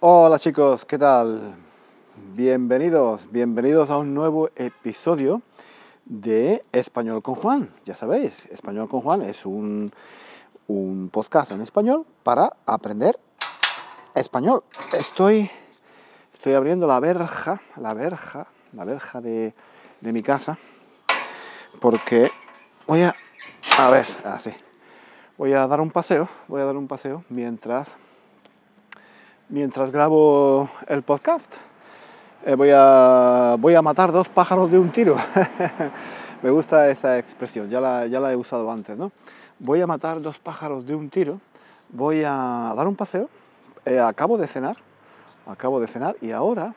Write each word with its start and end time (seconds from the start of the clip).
Hola 0.00 0.38
chicos, 0.38 0.84
¿qué 0.84 0.96
tal? 0.96 1.56
Bienvenidos, 2.36 3.28
bienvenidos 3.32 3.90
a 3.90 3.96
un 3.96 4.14
nuevo 4.14 4.48
episodio 4.54 5.42
de 6.04 6.64
Español 6.70 7.20
con 7.20 7.34
Juan. 7.34 7.68
Ya 7.84 7.96
sabéis, 7.96 8.32
Español 8.52 8.88
con 8.88 9.00
Juan 9.00 9.22
es 9.22 9.44
un, 9.44 9.92
un 10.68 11.10
podcast 11.12 11.50
en 11.50 11.62
español 11.62 12.06
para 12.22 12.52
aprender 12.64 13.18
español. 14.14 14.62
Estoy, 14.96 15.50
estoy 16.32 16.54
abriendo 16.54 16.86
la 16.86 17.00
verja, 17.00 17.60
la 17.74 17.92
verja, 17.92 18.46
la 18.74 18.84
verja 18.84 19.20
de, 19.20 19.52
de 20.00 20.12
mi 20.12 20.22
casa 20.22 20.58
porque 21.80 22.30
voy 22.86 23.02
a, 23.02 23.16
a 23.76 23.90
ver, 23.90 24.06
así, 24.24 24.54
voy 25.36 25.54
a 25.54 25.66
dar 25.66 25.80
un 25.80 25.90
paseo, 25.90 26.28
voy 26.46 26.60
a 26.60 26.66
dar 26.66 26.76
un 26.76 26.86
paseo 26.86 27.24
mientras 27.30 27.88
mientras 29.48 29.90
grabo 29.90 30.68
el 30.88 31.02
podcast. 31.02 31.56
Eh, 32.44 32.54
voy, 32.54 32.70
a, 32.72 33.56
voy 33.58 33.74
a 33.74 33.82
matar 33.82 34.12
dos 34.12 34.28
pájaros 34.28 34.70
de 34.70 34.78
un 34.78 34.90
tiro. 34.90 35.16
Me 36.42 36.50
gusta 36.50 36.88
esa 36.90 37.18
expresión, 37.18 37.68
ya 37.68 37.80
la, 37.80 38.06
ya 38.06 38.20
la 38.20 38.32
he 38.32 38.36
usado 38.36 38.70
antes, 38.70 38.96
¿no? 38.96 39.10
Voy 39.58 39.80
a 39.80 39.86
matar 39.86 40.20
dos 40.20 40.38
pájaros 40.38 40.86
de 40.86 40.94
un 40.94 41.10
tiro, 41.10 41.40
voy 41.88 42.22
a 42.24 42.72
dar 42.76 42.86
un 42.86 42.94
paseo, 42.94 43.28
eh, 43.84 43.98
acabo 43.98 44.38
de 44.38 44.46
cenar, 44.46 44.76
acabo 45.46 45.80
de 45.80 45.88
cenar 45.88 46.14
y 46.20 46.30
ahora, 46.30 46.74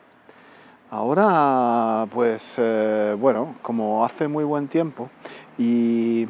ahora, 0.90 2.06
pues, 2.12 2.54
eh, 2.56 3.16
bueno, 3.20 3.54
como 3.62 4.04
hace 4.04 4.26
muy 4.26 4.42
buen 4.42 4.66
tiempo 4.66 5.10
y 5.58 6.26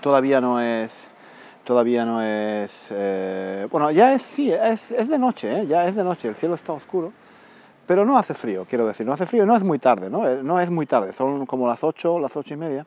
todavía 0.00 0.40
no 0.40 0.58
es 0.58 1.10
todavía 1.66 2.06
no 2.06 2.22
es... 2.22 2.88
Eh, 2.90 3.66
bueno, 3.70 3.90
ya 3.90 4.14
es, 4.14 4.22
sí, 4.22 4.50
es, 4.52 4.92
es 4.92 5.08
de 5.08 5.18
noche, 5.18 5.60
¿eh? 5.60 5.66
ya 5.66 5.86
es 5.86 5.96
de 5.96 6.04
noche, 6.04 6.28
el 6.28 6.36
cielo 6.36 6.54
está 6.54 6.72
oscuro, 6.72 7.12
pero 7.86 8.06
no 8.06 8.16
hace 8.16 8.34
frío, 8.34 8.64
quiero 8.70 8.86
decir, 8.86 9.04
no 9.04 9.12
hace 9.12 9.26
frío, 9.26 9.44
no 9.44 9.56
es 9.56 9.64
muy 9.64 9.80
tarde, 9.80 10.08
¿no? 10.08 10.26
Eh, 10.28 10.42
no 10.42 10.60
es 10.60 10.70
muy 10.70 10.86
tarde, 10.86 11.12
son 11.12 11.44
como 11.44 11.66
las 11.66 11.82
8, 11.82 12.20
las 12.20 12.36
ocho 12.36 12.54
y 12.54 12.56
media. 12.56 12.86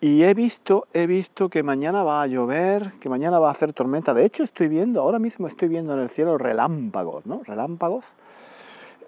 Y 0.00 0.22
he 0.22 0.32
visto, 0.32 0.88
he 0.94 1.06
visto 1.06 1.50
que 1.50 1.62
mañana 1.62 2.02
va 2.02 2.22
a 2.22 2.26
llover, 2.26 2.94
que 3.00 3.10
mañana 3.10 3.38
va 3.38 3.48
a 3.48 3.52
hacer 3.52 3.74
tormenta. 3.74 4.14
De 4.14 4.24
hecho, 4.24 4.44
estoy 4.44 4.68
viendo, 4.68 5.02
ahora 5.02 5.18
mismo 5.18 5.46
estoy 5.46 5.68
viendo 5.68 5.92
en 5.92 6.00
el 6.00 6.08
cielo 6.08 6.38
relámpagos, 6.38 7.26
¿no? 7.26 7.42
Relámpagos. 7.44 8.14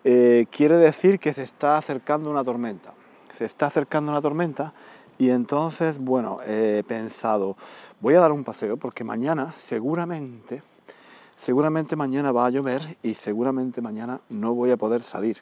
Quiere 0.03 0.77
decir 0.77 1.19
que 1.19 1.33
se 1.33 1.44
está 1.44 1.78
acercando 1.78 2.31
una 2.31 2.44
tormenta. 2.44 2.92
Se 3.33 3.47
está 3.47 3.66
acercando 3.66 4.12
una 4.12 4.20
tormenta 4.20 4.75
y 5.22 5.31
entonces, 5.31 5.98
bueno, 5.98 6.41
he 6.47 6.83
pensado, 6.86 7.56
voy 8.03 8.14
a 8.17 8.20
dar 8.20 8.33
un 8.33 8.42
paseo 8.42 8.77
porque 8.77 9.05
mañana 9.05 9.55
seguramente, 9.56 10.61
seguramente 11.39 11.95
mañana 11.95 12.33
va 12.33 12.47
a 12.47 12.50
llover 12.50 12.98
y 13.03 13.14
seguramente 13.14 13.81
mañana 13.81 14.20
no 14.28 14.55
voy 14.55 14.72
a 14.72 14.77
poder 14.77 15.03
salir. 15.03 15.39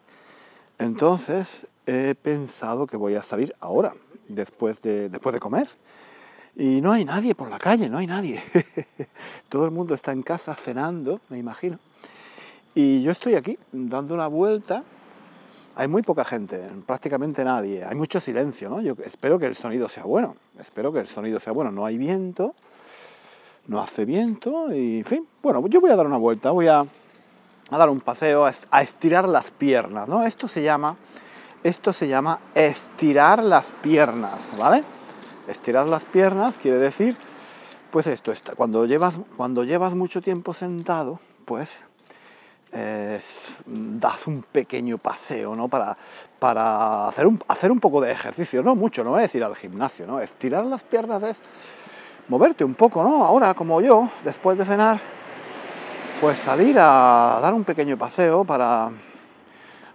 Entonces 0.78 1.66
he 1.86 2.14
pensado 2.14 2.86
que 2.86 2.98
voy 2.98 3.14
a 3.14 3.22
salir 3.22 3.54
ahora, 3.60 3.94
después 4.28 4.82
de, 4.82 5.08
después 5.08 5.32
de 5.32 5.40
comer. 5.40 5.68
Y 6.54 6.82
no 6.82 6.92
hay 6.92 7.06
nadie 7.06 7.34
por 7.34 7.48
la 7.48 7.58
calle, 7.58 7.88
no 7.88 7.96
hay 7.96 8.06
nadie. 8.06 8.42
Todo 9.48 9.64
el 9.64 9.70
mundo 9.70 9.94
está 9.94 10.12
en 10.12 10.22
casa 10.22 10.54
cenando, 10.54 11.20
me 11.30 11.38
imagino. 11.38 11.78
Y 12.74 13.02
yo 13.02 13.10
estoy 13.10 13.36
aquí 13.36 13.58
dando 13.72 14.14
una 14.14 14.26
vuelta 14.26 14.84
hay 15.76 15.88
muy 15.88 16.02
poca 16.02 16.24
gente, 16.24 16.60
prácticamente 16.86 17.44
nadie, 17.44 17.84
hay 17.84 17.94
mucho 17.94 18.20
silencio, 18.20 18.68
¿no? 18.68 18.80
Yo 18.80 18.94
espero 19.04 19.38
que 19.38 19.46
el 19.46 19.56
sonido 19.56 19.88
sea 19.88 20.04
bueno, 20.04 20.36
espero 20.58 20.92
que 20.92 21.00
el 21.00 21.08
sonido 21.08 21.40
sea 21.40 21.52
bueno, 21.52 21.70
no 21.70 21.86
hay 21.86 21.96
viento, 21.96 22.54
no 23.66 23.80
hace 23.80 24.04
viento 24.04 24.72
y, 24.74 24.98
en 24.98 25.04
fin, 25.04 25.26
bueno, 25.42 25.66
yo 25.68 25.80
voy 25.80 25.90
a 25.90 25.96
dar 25.96 26.06
una 26.06 26.16
vuelta, 26.16 26.50
voy 26.50 26.66
a, 26.66 26.84
dar 27.70 27.88
un 27.88 28.00
paseo, 28.00 28.44
a 28.44 28.82
estirar 28.82 29.28
las 29.28 29.50
piernas, 29.50 30.08
¿no? 30.08 30.24
Esto 30.24 30.48
se 30.48 30.62
llama, 30.62 30.96
esto 31.62 31.92
se 31.92 32.08
llama 32.08 32.40
estirar 32.54 33.44
las 33.44 33.70
piernas, 33.82 34.40
¿vale? 34.58 34.82
Estirar 35.46 35.86
las 35.86 36.04
piernas 36.04 36.56
quiere 36.56 36.78
decir, 36.78 37.16
pues 37.90 38.06
esto, 38.06 38.32
cuando 38.56 38.86
llevas, 38.86 39.18
cuando 39.36 39.64
llevas 39.64 39.94
mucho 39.94 40.20
tiempo 40.20 40.52
sentado, 40.52 41.20
pues 41.44 41.80
eh, 42.72 43.20
das 43.66 44.26
un 44.26 44.42
pequeño 44.42 44.98
paseo, 44.98 45.56
¿no? 45.56 45.68
Para, 45.68 45.96
para 46.38 47.08
hacer, 47.08 47.26
un, 47.26 47.42
hacer 47.48 47.72
un 47.72 47.80
poco 47.80 48.00
de 48.00 48.12
ejercicio, 48.12 48.62
no 48.62 48.74
mucho, 48.74 49.02
no 49.02 49.18
es 49.18 49.34
ir 49.34 49.44
al 49.44 49.56
gimnasio, 49.56 50.06
¿no? 50.06 50.20
Estirar 50.20 50.64
las 50.64 50.82
piernas 50.82 51.22
es 51.22 51.36
moverte 52.28 52.64
un 52.64 52.74
poco, 52.74 53.02
¿no? 53.02 53.24
Ahora, 53.24 53.54
como 53.54 53.80
yo, 53.80 54.08
después 54.24 54.56
de 54.56 54.64
cenar, 54.64 55.00
pues 56.20 56.38
salir 56.38 56.76
a 56.78 57.38
dar 57.42 57.54
un 57.54 57.64
pequeño 57.64 57.96
paseo 57.96 58.44
para, 58.44 58.90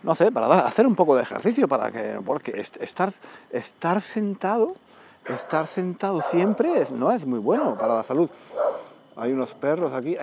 no 0.03 0.15
sé, 0.15 0.31
para 0.31 0.67
hacer 0.67 0.85
un 0.85 0.95
poco 0.95 1.15
de 1.15 1.23
ejercicio, 1.23 1.67
para 1.67 1.91
que, 1.91 2.19
porque 2.25 2.65
estar, 2.79 3.13
estar 3.51 4.01
sentado, 4.01 4.75
estar 5.25 5.67
sentado 5.67 6.21
siempre 6.21 6.85
no 6.91 7.11
es 7.11 7.25
muy 7.25 7.39
bueno 7.39 7.77
para 7.77 7.95
la 7.95 8.03
salud. 8.03 8.29
Hay 9.17 9.31
unos 9.31 9.53
perros 9.53 9.93
aquí. 9.93 10.17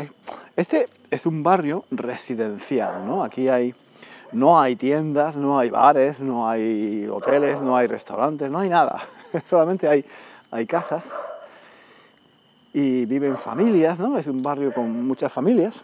Este 0.55 0.89
es 1.11 1.25
un 1.25 1.43
barrio 1.43 1.85
residencial, 1.91 3.07
¿no? 3.07 3.25
Aquí 3.25 3.49
no 4.33 4.61
hay 4.61 4.77
tiendas, 4.77 5.37
no 5.37 5.59
hay 5.59 5.71
bares, 5.71 6.21
no 6.21 6.49
hay 6.49 7.07
hoteles, 7.07 7.61
no 7.63 7.77
hay 7.77 7.87
restaurantes, 7.87 8.51
no 8.51 8.59
hay 8.59 8.69
nada. 8.69 9.09
Solamente 9.47 9.89
hay, 9.89 10.67
casas 10.67 11.05
y 12.75 13.07
viven 13.07 13.39
familias, 13.39 13.99
¿no? 13.99 14.19
Es 14.19 14.27
un 14.27 14.43
barrio 14.43 14.75
con 14.75 15.07
muchas 15.07 15.33
familias. 15.33 15.83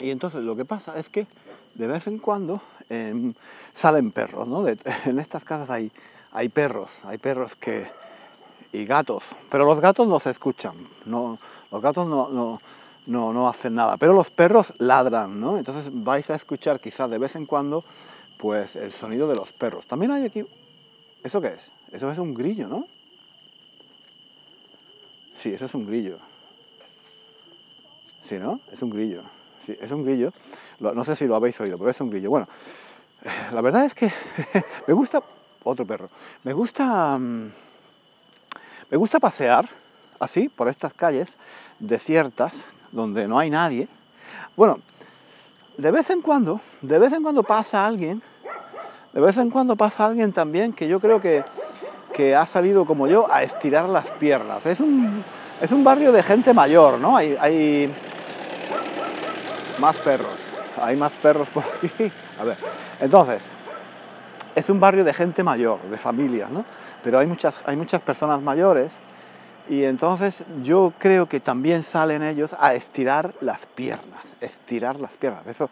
Y 0.00 0.10
entonces 0.10 0.42
lo 0.42 0.56
que 0.56 0.64
pasa 0.64 0.98
es 0.98 1.08
que 1.08 1.26
de 1.74 1.86
vez 1.86 2.06
en 2.06 2.18
cuando 2.18 2.60
eh, 2.90 3.32
salen 3.72 4.10
perros, 4.10 4.46
¿no? 4.46 4.66
En 5.06 5.18
estas 5.18 5.44
casas 5.44 5.70
hay, 5.70 5.90
hay 6.32 6.50
perros, 6.50 7.00
hay 7.04 7.16
perros 7.16 7.56
que, 7.56 7.86
y 8.74 8.84
gatos, 8.84 9.22
pero 9.50 9.64
los 9.64 9.80
gatos 9.80 10.08
no 10.08 10.18
se 10.18 10.30
escuchan, 10.30 10.74
no, 11.06 11.38
los 11.70 11.80
gatos 11.80 12.08
no, 12.08 12.28
no, 12.28 12.60
no, 13.06 13.32
no 13.32 13.48
hacen 13.48 13.76
nada, 13.76 13.96
pero 13.96 14.12
los 14.12 14.30
perros 14.30 14.74
ladran, 14.78 15.40
¿no? 15.40 15.56
Entonces 15.56 15.88
vais 15.92 16.28
a 16.30 16.34
escuchar 16.34 16.80
quizás 16.80 17.08
de 17.08 17.18
vez 17.18 17.36
en 17.36 17.46
cuando 17.46 17.84
pues 18.36 18.74
el 18.74 18.92
sonido 18.92 19.28
de 19.28 19.36
los 19.36 19.52
perros. 19.52 19.86
También 19.86 20.10
hay 20.10 20.24
aquí, 20.24 20.44
¿eso 21.22 21.40
qué 21.40 21.54
es? 21.54 21.70
Eso 21.92 22.10
es 22.10 22.18
un 22.18 22.34
grillo, 22.34 22.66
¿no? 22.66 22.88
Sí, 25.36 25.52
eso 25.52 25.66
es 25.66 25.74
un 25.74 25.86
grillo. 25.86 26.18
Sí, 28.24 28.38
¿no? 28.38 28.58
Es 28.72 28.82
un 28.82 28.90
grillo. 28.90 29.22
Sí, 29.66 29.76
es 29.80 29.92
un 29.92 30.04
grillo. 30.04 30.32
No 30.80 31.04
sé 31.04 31.14
si 31.14 31.26
lo 31.26 31.36
habéis 31.36 31.60
oído, 31.60 31.78
pero 31.78 31.90
es 31.90 32.00
un 32.00 32.10
grillo. 32.10 32.28
Bueno, 32.28 32.48
la 33.52 33.60
verdad 33.60 33.84
es 33.84 33.94
que 33.94 34.10
me 34.88 34.94
gusta 34.94 35.22
otro 35.62 35.86
perro. 35.86 36.08
Me 36.42 36.52
gusta 36.52 37.16
mm, 37.18 37.50
me 38.94 38.98
gusta 38.98 39.18
pasear 39.18 39.66
así 40.20 40.48
por 40.48 40.68
estas 40.68 40.94
calles 40.94 41.36
desiertas 41.80 42.54
donde 42.92 43.26
no 43.26 43.40
hay 43.40 43.50
nadie. 43.50 43.88
Bueno, 44.54 44.78
de 45.76 45.90
vez 45.90 46.10
en 46.10 46.20
cuando, 46.22 46.60
de 46.80 47.00
vez 47.00 47.12
en 47.12 47.24
cuando 47.24 47.42
pasa 47.42 47.84
alguien, 47.84 48.22
de 49.12 49.20
vez 49.20 49.36
en 49.36 49.50
cuando 49.50 49.74
pasa 49.74 50.06
alguien 50.06 50.32
también 50.32 50.72
que 50.72 50.86
yo 50.86 51.00
creo 51.00 51.20
que, 51.20 51.44
que 52.12 52.36
ha 52.36 52.46
salido 52.46 52.86
como 52.86 53.08
yo 53.08 53.26
a 53.32 53.42
estirar 53.42 53.88
las 53.88 54.08
piernas. 54.10 54.64
Es 54.64 54.78
un, 54.78 55.24
es 55.60 55.72
un 55.72 55.82
barrio 55.82 56.12
de 56.12 56.22
gente 56.22 56.54
mayor, 56.54 57.00
¿no? 57.00 57.16
Hay, 57.16 57.36
hay 57.40 57.92
más 59.80 59.96
perros, 59.96 60.38
hay 60.80 60.94
más 60.94 61.16
perros 61.16 61.48
por 61.48 61.64
aquí. 61.64 62.12
A 62.38 62.44
ver, 62.44 62.58
entonces, 63.00 63.42
es 64.54 64.70
un 64.70 64.78
barrio 64.78 65.02
de 65.02 65.12
gente 65.12 65.42
mayor, 65.42 65.82
de 65.82 65.98
familias, 65.98 66.48
¿no? 66.48 66.64
Pero 67.04 67.18
hay 67.18 67.26
muchas, 67.26 67.62
hay 67.66 67.76
muchas 67.76 68.00
personas 68.00 68.40
mayores 68.40 68.90
y 69.68 69.84
entonces 69.84 70.42
yo 70.62 70.92
creo 70.98 71.28
que 71.28 71.38
también 71.38 71.82
salen 71.82 72.22
ellos 72.22 72.56
a 72.58 72.74
estirar 72.74 73.34
las 73.42 73.66
piernas, 73.66 74.22
estirar 74.40 74.98
las 74.98 75.12
piernas. 75.12 75.46
Eso 75.46 75.68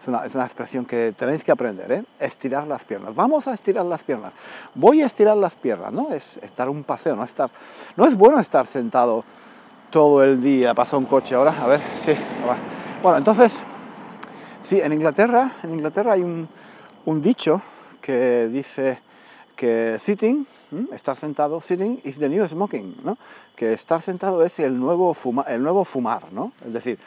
es 0.00 0.08
una, 0.08 0.26
es 0.26 0.34
una, 0.34 0.44
expresión 0.44 0.84
que 0.84 1.12
tenéis 1.16 1.44
que 1.44 1.52
aprender, 1.52 1.90
¿eh? 1.92 2.04
Estirar 2.18 2.66
las 2.66 2.84
piernas. 2.84 3.14
Vamos 3.14 3.46
a 3.46 3.54
estirar 3.54 3.86
las 3.86 4.02
piernas. 4.02 4.34
Voy 4.74 5.02
a 5.02 5.06
estirar 5.06 5.36
las 5.36 5.54
piernas, 5.54 5.92
¿no? 5.92 6.12
Es 6.12 6.36
estar 6.38 6.68
un 6.68 6.82
paseo, 6.82 7.14
no 7.14 7.22
estar... 7.22 7.48
No 7.96 8.04
es 8.04 8.16
bueno 8.16 8.40
estar 8.40 8.66
sentado 8.66 9.24
todo 9.90 10.24
el 10.24 10.42
día. 10.42 10.74
Pasa 10.74 10.96
un 10.96 11.06
coche 11.06 11.36
ahora, 11.36 11.54
a 11.62 11.66
ver, 11.68 11.80
sí. 12.04 12.14
Bueno, 13.02 13.18
entonces, 13.18 13.54
sí, 14.62 14.80
en 14.80 14.92
Inglaterra, 14.92 15.52
en 15.62 15.74
Inglaterra 15.74 16.14
hay 16.14 16.22
un, 16.22 16.48
un 17.04 17.22
dicho 17.22 17.62
que 18.00 18.48
dice 18.48 18.98
que 19.56 19.98
sitting, 19.98 20.46
estar 20.92 21.16
sentado, 21.16 21.60
sitting 21.60 22.00
is 22.04 22.18
the 22.18 22.28
new 22.28 22.46
smoking, 22.48 22.96
¿no? 23.04 23.18
Que 23.54 23.72
estar 23.72 24.00
sentado 24.00 24.42
es 24.44 24.58
el 24.58 24.78
nuevo, 24.78 25.16
el 25.46 25.62
nuevo 25.62 25.84
fumar, 25.84 26.32
¿no? 26.32 26.52
Es 26.64 26.72
decir, 26.72 26.98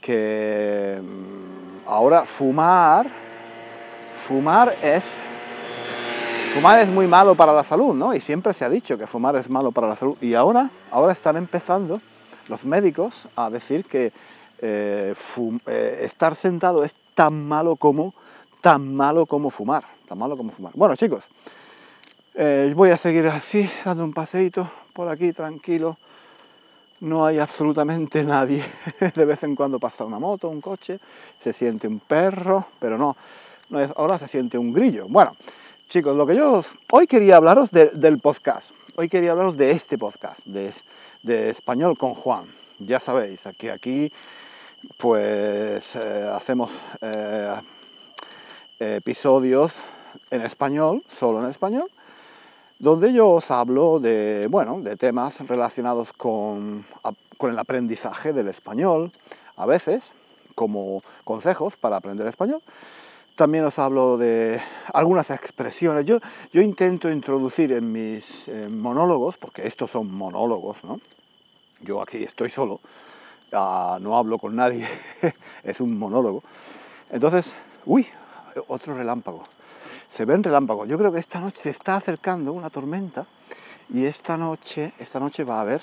que 0.00 1.00
mm, 1.02 1.88
ahora 1.88 2.24
fumar, 2.24 3.08
fumar 4.14 4.76
es, 4.82 5.04
fumar 6.54 6.80
es 6.80 6.88
muy 6.88 7.06
malo 7.06 7.34
para 7.34 7.52
la 7.52 7.64
salud, 7.64 7.94
¿no? 7.94 8.14
Y 8.14 8.20
siempre 8.20 8.52
se 8.52 8.64
ha 8.64 8.68
dicho 8.68 8.96
que 8.96 9.06
fumar 9.06 9.36
es 9.36 9.50
malo 9.50 9.72
para 9.72 9.88
la 9.88 9.96
salud. 9.96 10.16
Y 10.20 10.34
ahora, 10.34 10.70
ahora 10.90 11.12
están 11.12 11.36
empezando 11.36 12.00
los 12.48 12.64
médicos 12.64 13.26
a 13.34 13.50
decir 13.50 13.84
que 13.84 14.12
eh, 14.60 15.14
eh, 15.66 16.00
estar 16.02 16.34
sentado 16.34 16.84
es 16.84 16.94
tan 17.14 17.46
malo 17.46 17.76
como, 17.76 18.14
tan 18.60 18.94
malo 18.94 19.26
como 19.26 19.50
fumar, 19.50 19.84
tan 20.06 20.18
malo 20.18 20.36
como 20.36 20.52
fumar. 20.52 20.72
Bueno, 20.74 20.96
chicos, 20.96 21.24
eh, 22.34 22.72
voy 22.74 22.90
a 22.90 22.96
seguir 22.96 23.26
así, 23.26 23.68
dando 23.84 24.04
un 24.04 24.12
paseito 24.12 24.70
por 24.92 25.08
aquí, 25.08 25.32
tranquilo. 25.32 25.96
No 27.00 27.26
hay 27.26 27.38
absolutamente 27.38 28.24
nadie. 28.24 28.64
De 29.14 29.24
vez 29.24 29.42
en 29.42 29.54
cuando 29.54 29.78
pasa 29.78 30.04
una 30.04 30.18
moto, 30.18 30.48
un 30.48 30.60
coche, 30.60 30.98
se 31.38 31.52
siente 31.52 31.86
un 31.88 31.98
perro, 31.98 32.66
pero 32.78 32.96
no, 32.96 33.16
no 33.68 33.80
es, 33.80 33.90
ahora 33.96 34.18
se 34.18 34.28
siente 34.28 34.56
un 34.56 34.72
grillo. 34.72 35.06
Bueno, 35.08 35.36
chicos, 35.88 36.16
lo 36.16 36.26
que 36.26 36.36
yo 36.36 36.62
hoy 36.92 37.06
quería 37.06 37.36
hablaros 37.36 37.70
del 37.70 38.18
podcast. 38.18 38.70
Hoy 38.96 39.08
quería 39.08 39.32
hablaros 39.32 39.56
de 39.56 39.72
este 39.72 39.98
podcast, 39.98 40.44
de, 40.46 40.72
de 41.22 41.50
Español 41.50 41.98
con 41.98 42.14
Juan. 42.14 42.46
Ya 42.78 43.00
sabéis, 43.00 43.42
que 43.58 43.70
aquí 43.70 44.12
pues 44.96 45.96
eh, 45.96 46.30
hacemos 46.32 46.70
eh, 47.00 47.56
episodios 48.78 49.72
en 50.30 50.42
español, 50.42 51.02
solo 51.18 51.42
en 51.42 51.50
español, 51.50 51.90
donde 52.78 53.12
yo 53.12 53.30
os 53.30 53.50
hablo 53.50 54.00
de, 54.00 54.48
bueno, 54.50 54.80
de 54.80 54.96
temas 54.96 55.40
relacionados 55.46 56.12
con, 56.12 56.84
con 57.38 57.50
el 57.50 57.58
aprendizaje 57.58 58.32
del 58.32 58.48
español, 58.48 59.12
a 59.56 59.66
veces, 59.66 60.12
como 60.54 61.02
consejos 61.24 61.76
para 61.76 61.96
aprender 61.96 62.26
español. 62.26 62.62
También 63.34 63.64
os 63.64 63.78
hablo 63.78 64.16
de 64.16 64.60
algunas 64.92 65.30
expresiones. 65.30 66.06
Yo, 66.06 66.18
yo 66.52 66.62
intento 66.62 67.10
introducir 67.10 67.72
en 67.72 67.92
mis 67.92 68.50
monólogos, 68.70 69.36
porque 69.36 69.66
estos 69.66 69.90
son 69.90 70.10
monólogos, 70.10 70.82
¿no? 70.84 71.00
Yo 71.80 72.00
aquí 72.00 72.24
estoy 72.24 72.48
solo, 72.48 72.80
Ah, 73.52 73.98
no 74.00 74.18
hablo 74.18 74.38
con 74.38 74.56
nadie, 74.56 74.86
es 75.62 75.80
un 75.80 75.96
monólogo. 75.98 76.42
Entonces, 77.10 77.54
uy, 77.84 78.06
otro 78.66 78.94
relámpago. 78.94 79.44
Se 80.16 80.24
ven 80.24 80.42
relámpagos. 80.42 80.88
Yo 80.88 80.96
creo 80.96 81.12
que 81.12 81.18
esta 81.20 81.40
noche 81.40 81.60
se 81.60 81.68
está 81.68 81.96
acercando 81.96 82.54
una 82.54 82.70
tormenta 82.70 83.26
y 83.90 84.06
esta 84.06 84.38
noche, 84.38 84.94
esta 84.98 85.20
noche 85.20 85.44
va 85.44 85.58
a 85.58 85.60
haber, 85.60 85.82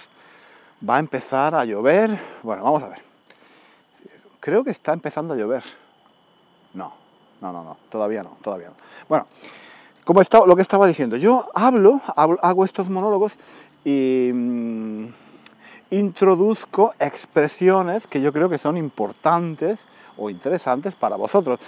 va 0.89 0.95
a 0.95 0.99
empezar 0.99 1.53
a 1.53 1.63
llover. 1.65 2.19
Bueno, 2.41 2.63
vamos 2.63 2.81
a 2.81 2.89
ver. 2.89 3.01
Creo 4.39 4.63
que 4.63 4.71
está 4.71 4.91
empezando 4.91 5.35
a 5.35 5.37
llover. 5.37 5.63
No, 6.73 6.95
no, 7.41 7.53
no, 7.53 7.63
no, 7.63 7.77
todavía 7.91 8.23
no, 8.23 8.35
todavía 8.41 8.69
no. 8.69 8.75
Bueno, 9.07 9.27
como 10.03 10.19
está, 10.19 10.43
lo 10.47 10.55
que 10.55 10.63
estaba 10.63 10.87
diciendo, 10.87 11.15
yo 11.15 11.47
hablo, 11.53 12.01
hago 12.15 12.65
estos 12.65 12.89
monólogos 12.89 13.33
y 13.85 14.31
mm, 14.33 15.09
introduzco 15.91 16.95
expresiones 16.97 18.07
que 18.07 18.19
yo 18.19 18.33
creo 18.33 18.49
que 18.49 18.57
son 18.57 18.77
importantes 18.77 19.79
o 20.17 20.31
interesantes 20.31 20.95
para 20.95 21.17
vosotros. 21.17 21.59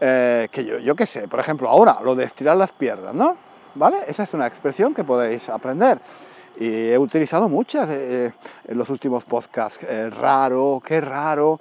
Eh, 0.00 0.48
que 0.50 0.64
yo, 0.64 0.78
yo 0.78 0.96
qué 0.96 1.04
sé, 1.04 1.28
por 1.28 1.40
ejemplo, 1.40 1.68
ahora 1.68 1.98
lo 2.02 2.14
de 2.14 2.24
estirar 2.24 2.56
las 2.56 2.72
piernas, 2.72 3.14
¿no? 3.14 3.36
¿Vale? 3.74 3.98
Esa 4.08 4.22
es 4.22 4.32
una 4.32 4.46
expresión 4.46 4.94
que 4.94 5.04
podéis 5.04 5.48
aprender. 5.48 5.98
Y 6.58 6.88
he 6.88 6.98
utilizado 6.98 7.48
muchas 7.48 7.88
eh, 7.90 8.32
en 8.66 8.78
los 8.78 8.88
últimos 8.90 9.24
podcasts. 9.24 9.84
Eh, 9.88 10.10
raro, 10.10 10.82
qué 10.84 11.00
raro, 11.00 11.60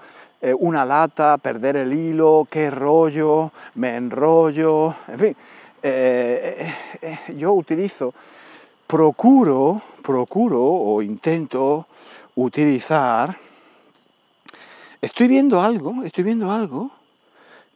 una 0.60 0.86
lata, 0.86 1.38
perder 1.38 1.76
el 1.76 1.92
hilo, 1.92 2.48
qué 2.50 2.72
rollo, 2.72 3.52
me 3.76 3.98
enrollo, 3.98 4.96
en 5.10 5.20
fin. 5.20 5.36
yo 7.36 7.52
utilizo 7.52 8.14
procuro, 8.88 9.82
procuro 10.02 10.64
o 10.64 11.02
intento 11.02 11.86
utilizar, 12.36 13.38
estoy 15.00 15.28
viendo 15.28 15.62
algo, 15.62 16.04
estoy 16.04 16.24
viendo 16.24 16.52
algo 16.52 16.90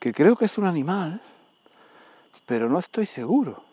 que 0.03 0.11
creo 0.11 0.35
que 0.35 0.43
es 0.43 0.57
un 0.57 0.65
animal, 0.65 1.21
pero 2.45 2.67
no 2.67 2.77
estoy 2.77 3.05
seguro. 3.05 3.63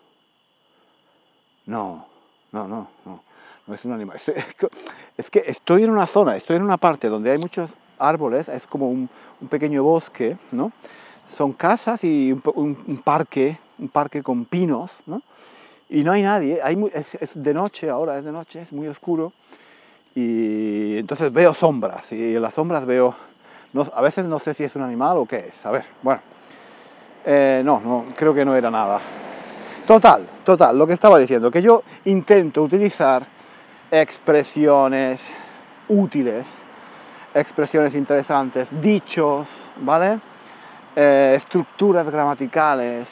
No, 1.65 2.05
no, 2.53 2.69
no, 2.69 2.87
no, 3.03 3.21
no 3.67 3.73
es 3.75 3.83
un 3.83 3.91
animal. 3.91 4.17
es 5.17 5.29
que 5.29 5.43
estoy 5.45 5.83
en 5.83 5.89
una 5.89 6.07
zona, 6.07 6.37
estoy 6.37 6.55
en 6.55 6.63
una 6.63 6.77
parte 6.77 7.09
donde 7.09 7.31
hay 7.31 7.37
muchos 7.37 7.69
árboles, 7.99 8.47
es 8.47 8.65
como 8.65 8.89
un, 8.89 9.09
pequeño 9.49 9.83
bosque, 9.83 10.37
¿no? 10.53 10.71
Son 11.35 11.51
casas 11.51 12.01
y 12.05 12.31
un, 12.31 12.41
un 12.87 13.01
parque, 13.03 13.57
un 13.77 13.89
parque 13.89 14.23
con 14.23 14.45
pinos, 14.45 14.91
¿no? 15.05 15.21
y 15.89 16.05
no 16.05 16.13
hay 16.13 16.21
nadie, 16.21 16.61
hay, 16.63 16.81
es, 16.93 17.17
de 17.33 17.53
noche 17.53 17.89
ahora, 17.89 18.17
es 18.17 18.23
de 18.23 18.31
noche, 18.31 18.61
es 18.61 18.71
muy 18.71 18.87
oscuro 18.87 19.33
y 20.15 20.97
entonces 20.97 21.33
veo 21.33 21.53
sombras 21.53 22.13
y 22.13 22.35
en 22.35 22.41
las 22.41 22.53
sombras 22.53 22.85
veo, 22.85 23.13
no, 23.73 23.85
a 23.93 24.01
veces 24.01 24.25
no 24.25 24.39
sé 24.39 24.53
si 24.53 24.63
es 24.63 24.75
un 24.75 24.81
animal 24.81 25.17
o 25.17 25.25
qué 25.25 25.47
es, 25.49 25.65
a 25.65 25.71
ver, 25.71 25.85
bueno, 26.01 26.21
eh, 27.25 27.61
no, 27.63 27.79
no, 27.79 28.05
creo 28.15 28.33
que 28.33 28.45
no 28.45 28.55
era 28.55 28.69
nada. 28.69 28.99
Total, 29.85 30.27
total, 30.43 30.77
lo 30.77 30.87
que 30.87 30.93
estaba 30.93 31.19
diciendo, 31.19 31.51
que 31.51 31.61
yo 31.61 31.83
intento 32.05 32.63
utilizar 32.63 33.25
expresiones 33.89 35.21
útiles, 35.89 36.47
expresiones 37.33 37.95
interesantes, 37.95 38.69
dichos, 38.81 39.47
¿vale? 39.77 40.19
Eh, 40.95 41.33
estructuras 41.35 42.09
gramaticales, 42.09 43.09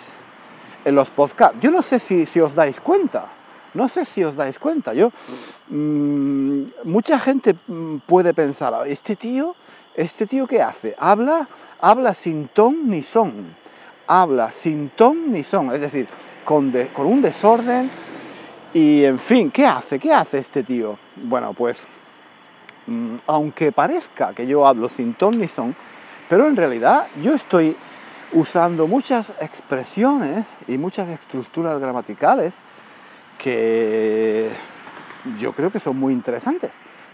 en 0.86 0.96
los 0.96 1.10
podcasts. 1.10 1.58
Yo 1.62 1.72
no 1.72 1.82
sé 1.82 2.00
si, 2.00 2.26
si 2.26 2.40
os 2.40 2.54
dais 2.56 2.80
cuenta, 2.80 3.26
no 3.74 3.88
sé 3.88 4.06
si 4.06 4.24
os 4.24 4.36
dais 4.36 4.58
cuenta. 4.60 4.94
Yo, 4.94 5.12
mmm, 5.70 6.64
mucha 6.84 7.20
gente 7.20 7.56
mm, 7.68 7.98
puede 8.06 8.34
pensar, 8.34 8.88
este 8.88 9.16
tío, 9.16 9.56
este 9.96 10.26
tío 10.26 10.48
qué 10.48 10.62
hace? 10.62 10.96
Habla, 10.98 11.48
habla 11.80 12.14
sin 12.14 12.48
ton 12.50 12.90
ni 12.90 13.04
son. 13.04 13.56
Habla 14.08 14.52
sin 14.52 14.90
ton 14.90 15.32
ni 15.32 15.44
son, 15.44 15.74
es 15.74 15.82
decir, 15.82 16.08
con, 16.44 16.72
con 16.94 17.06
un 17.06 17.22
desorden 17.22 17.90
y 18.74 19.04
en 19.04 19.20
fin, 19.20 19.52
¿qué 19.52 19.66
hace? 19.66 20.00
¿Qué 20.00 20.14
hace 20.14 20.40
este 20.40 20.64
tío? 20.64 20.98
Bueno, 21.16 21.54
pues 21.54 21.86
mmm, 22.88 23.18
aunque 23.28 23.72
parezca 23.72 24.34
que 24.34 24.48
yo 24.48 24.66
hablo 24.66 24.90
sin 24.90 25.14
ton 25.14 25.38
ni 25.38 25.48
son, 25.48 25.76
pero 26.28 26.48
en 26.48 26.56
realidad 26.56 27.08
yo 27.22 27.34
estoy 27.34 27.76
usando 28.34 28.88
muchas 28.88 29.34
expresiones 29.40 30.46
y 30.68 30.78
muchas 30.78 31.10
estructuras 31.10 31.80
gramaticales 31.80 32.62
que 33.38 34.50
yo 35.40 35.54
creo 35.54 35.72
que 35.72 35.80
son 35.80 35.98
muy 35.98 36.14
interesantes 36.14 36.72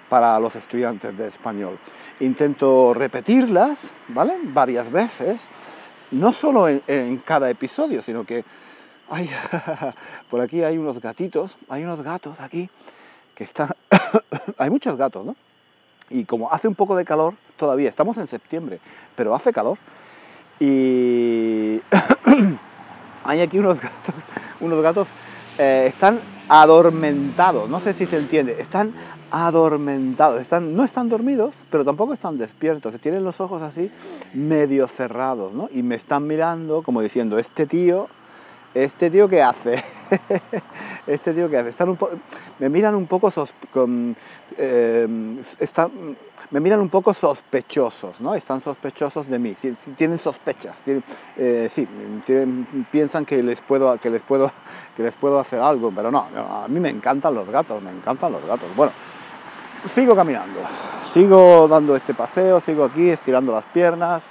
para 0.09 0.39
los 0.39 0.55
estudiantes 0.55 1.17
de 1.17 1.27
español. 1.27 1.77
Intento 2.19 2.93
repetirlas, 2.93 3.91
¿vale? 4.09 4.35
Varias 4.43 4.91
veces, 4.91 5.47
no 6.11 6.31
solo 6.31 6.67
en, 6.67 7.17
cada 7.25 7.49
episodio, 7.49 8.01
sino 8.01 8.23
que 8.23 8.43
ay, 9.09 9.29
por 10.29 10.41
aquí 10.41 10.63
hay 10.63 10.77
unos 10.77 10.99
gatitos, 11.01 11.57
hay 11.69 11.83
unos 11.83 12.01
gatos 12.01 12.39
aquí 12.39 12.69
que 13.35 13.43
están, 13.43 13.69
hay 14.57 14.69
muchos 14.69 14.97
gatos, 14.97 15.25
¿no? 15.25 15.35
Y 16.09 16.25
como 16.25 16.51
hace 16.51 16.67
un 16.67 16.75
poco 16.75 16.95
de 16.95 17.03
calor, 17.03 17.33
todavía 17.57 17.89
estamos 17.89 18.17
en 18.17 18.27
septiembre, 18.27 18.79
pero 19.15 19.35
hace 19.35 19.51
calor, 19.51 19.77
y 20.59 21.81
hay 23.23 23.41
aquí 23.41 23.59
unos 23.59 23.81
gatos, 23.81 24.15
unos 24.59 24.81
gatos 24.81 25.07
eh, 25.57 25.85
están 25.87 26.21
adormentados, 26.47 27.69
no 27.69 27.79
sé 27.79 27.93
si 27.93 28.05
se 28.05 28.17
entiende, 28.17 28.61
están 28.61 28.93
adormentados, 29.31 30.41
están, 30.41 30.75
no 30.75 30.83
están 30.83 31.09
dormidos, 31.09 31.55
pero 31.69 31.83
tampoco 31.83 32.13
están 32.13 32.37
despiertos, 32.37 32.99
tienen 32.99 33.23
los 33.23 33.39
ojos 33.39 33.61
así 33.61 33.91
medio 34.33 34.87
cerrados, 34.87 35.53
¿no? 35.53 35.69
Y 35.71 35.83
me 35.83 35.95
están 35.95 36.27
mirando 36.27 36.83
como 36.83 37.01
diciendo, 37.01 37.37
este 37.37 37.65
tío, 37.65 38.07
este 38.73 39.09
tío 39.09 39.27
qué 39.27 39.41
hace, 39.41 39.83
este 41.07 41.33
tío 41.33 41.49
qué 41.49 41.57
hace, 41.57 41.69
están 41.69 41.89
un 41.89 41.97
me 42.59 42.69
miran 42.69 42.95
un 42.95 43.07
poco 43.07 43.31
con, 43.73 44.15
eh, 44.57 45.07
están, 45.59 46.15
me 46.51 46.59
miran 46.59 46.79
un 46.79 46.89
poco 46.89 47.13
sospechosos, 47.13 48.21
¿no? 48.21 48.35
Están 48.35 48.61
sospechosos 48.61 49.27
de 49.27 49.39
mí, 49.39 49.55
tienen 49.97 50.19
sospechas, 50.19 50.81
eh, 51.37 51.69
sí, 51.71 51.87
piensan 52.91 53.25
que 53.25 53.41
les, 53.41 53.61
puedo, 53.61 53.97
que, 53.99 54.09
les 54.09 54.21
puedo, 54.21 54.51
que 54.95 55.03
les 55.03 55.15
puedo 55.15 55.39
hacer 55.39 55.59
algo, 55.59 55.91
pero 55.93 56.11
no, 56.11 56.27
a 56.35 56.67
mí 56.67 56.79
me 56.79 56.89
encantan 56.89 57.33
los 57.33 57.49
gatos, 57.49 57.81
me 57.81 57.91
encantan 57.91 58.31
los 58.31 58.45
gatos. 58.45 58.73
Bueno, 58.75 58.93
sigo 59.93 60.15
caminando, 60.15 60.61
sigo 61.13 61.67
dando 61.67 61.95
este 61.95 62.13
paseo, 62.13 62.59
sigo 62.59 62.83
aquí 62.85 63.09
estirando 63.09 63.51
las 63.51 63.65
piernas. 63.65 64.23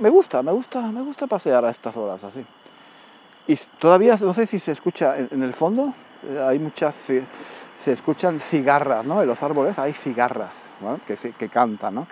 Me, 0.00 0.10
gusta, 0.10 0.42
me 0.42 0.52
gusta, 0.52 0.80
me 0.80 1.02
gusta 1.02 1.26
pasear 1.26 1.64
a 1.64 1.70
estas 1.70 1.96
horas 1.96 2.22
así. 2.22 2.44
Y 3.46 3.56
todavía 3.78 4.14
no 4.20 4.32
sé 4.32 4.46
si 4.46 4.58
se 4.58 4.72
escucha 4.72 5.16
en, 5.16 5.42
el 5.42 5.52
fondo, 5.52 5.92
eh, 6.22 6.40
hay 6.40 6.60
muchas, 6.60 6.94
se, 6.94 7.24
se, 7.76 7.92
escuchan 7.92 8.38
cigarras, 8.38 9.04
¿no? 9.04 9.20
En 9.20 9.26
los 9.26 9.42
árboles 9.42 9.78
hay 9.80 9.92
cigarras 9.92 10.52
que, 11.06 11.16
que 11.32 11.48
cantan, 11.48 11.94
¿no? 11.96 12.06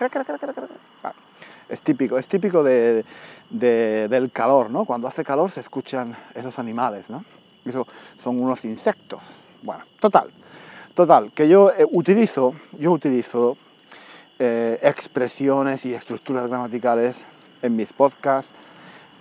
Es 1.68 1.82
típico, 1.82 2.18
es 2.18 2.26
típico 2.26 2.64
de, 2.64 3.04
del 3.48 4.32
calor, 4.32 4.70
¿no? 4.70 4.84
Cuando 4.84 5.06
hace 5.06 5.24
calor 5.24 5.52
se 5.52 5.60
escuchan 5.60 6.16
esos 6.34 6.58
animales, 6.58 7.08
¿no? 7.08 7.24
Eso 7.64 7.86
son 8.22 8.40
unos 8.40 8.64
insectos. 8.64 9.22
Bueno, 9.62 9.84
total, 10.00 10.30
total, 11.00 11.32
que 11.32 11.48
yo 11.48 11.70
eh, 11.70 11.86
utilizo, 11.90 12.54
yo 12.78 12.92
utilizo 12.92 13.56
eh, 14.38 14.78
expresiones 14.82 15.86
y 15.86 15.94
estructuras 15.94 16.46
gramaticales 16.46 17.24
en 17.62 17.74
mis 17.74 17.90
podcasts 17.90 18.52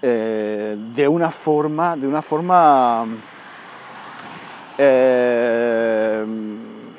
eh, 0.02 0.76
de 0.94 1.08
una 1.08 1.32
forma, 1.32 1.96
de 1.96 2.06
una 2.08 2.22
forma 2.22 3.08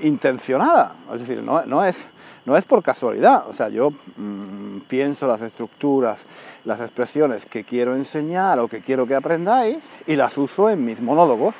intencionada. 0.01 0.95
Es 1.13 1.21
decir, 1.21 1.43
no, 1.43 1.85
es, 1.85 2.07
no 2.47 2.57
es 2.57 2.65
por 2.65 2.83
casualidad. 2.83 3.49
O 3.49 3.53
sea, 3.53 3.69
yo 3.69 3.91
mmm, 4.17 4.81
pienso 4.89 5.27
las 5.27 5.43
estructuras, 5.43 6.27
las 6.65 6.81
expresiones 6.81 7.45
que 7.45 7.65
quiero 7.65 7.97
enseñar 7.97 8.59
o 8.59 8.69
que 8.69 8.81
quiero 8.81 9.07
que 9.07 9.15
aprendáis 9.15 9.87
y 10.07 10.17
las 10.17 10.39
uso 10.39 10.71
en 10.71 10.85
mis 10.87 11.03
monólogos. 11.03 11.55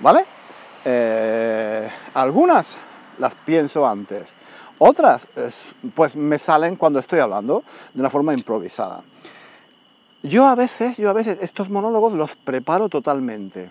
¿Vale? 0.00 0.24
Eh, 0.84 1.88
algunas 2.14 2.76
las 3.18 3.34
pienso 3.34 3.86
antes. 3.86 4.34
Otras, 4.78 5.26
pues 5.94 6.16
me 6.16 6.38
salen 6.38 6.76
cuando 6.76 6.98
estoy 6.98 7.20
hablando 7.20 7.62
de 7.92 8.00
una 8.00 8.10
forma 8.10 8.34
improvisada. 8.34 9.02
Yo 10.22 10.46
a 10.46 10.54
veces, 10.54 10.96
yo 10.96 11.10
a 11.10 11.12
veces 11.12 11.38
estos 11.40 11.70
monólogos 11.70 12.12
los 12.14 12.34
preparo 12.34 12.88
totalmente. 12.88 13.70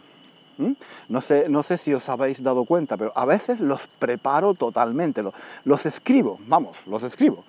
No 1.09 1.21
sé, 1.21 1.49
no 1.49 1.63
sé 1.63 1.77
si 1.77 1.93
os 1.93 2.07
habéis 2.09 2.41
dado 2.41 2.63
cuenta, 2.65 2.95
pero 2.95 3.11
a 3.15 3.25
veces 3.25 3.59
los 3.59 3.87
preparo 3.99 4.53
totalmente, 4.53 5.23
los, 5.65 5.85
escribo, 5.85 6.37
vamos, 6.47 6.77
los 6.85 7.01
escribo. 7.03 7.43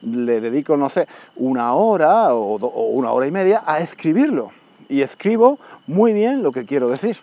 Le 0.00 0.40
dedico, 0.40 0.78
no 0.78 0.88
sé, 0.88 1.06
una 1.36 1.74
hora 1.74 2.34
o 2.34 2.56
una 2.88 3.12
hora 3.12 3.26
y 3.26 3.30
media 3.30 3.62
a 3.66 3.80
escribirlo. 3.80 4.50
Y 4.88 5.02
escribo 5.02 5.58
muy 5.86 6.14
bien 6.14 6.42
lo 6.42 6.52
que 6.52 6.64
quiero 6.64 6.88
decir. 6.88 7.18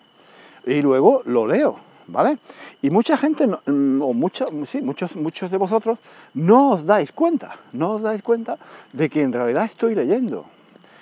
Y 0.65 0.81
luego 0.81 1.21
lo 1.25 1.45
leo, 1.45 1.77
¿vale? 2.07 2.37
Y 2.81 2.89
mucha 2.89 3.17
gente, 3.17 3.47
mm, 3.47 4.01
o 4.01 4.13
mucho, 4.13 4.47
sí, 4.65 4.81
muchos, 4.81 5.15
muchos 5.15 5.51
de 5.51 5.57
vosotros, 5.57 5.99
no 6.33 6.71
os 6.71 6.85
dais 6.85 7.11
cuenta, 7.11 7.57
no 7.73 7.91
os 7.91 8.01
dais 8.01 8.21
cuenta 8.21 8.57
de 8.91 9.09
que 9.09 9.21
en 9.21 9.33
realidad 9.33 9.65
estoy 9.65 9.95
leyendo. 9.95 10.45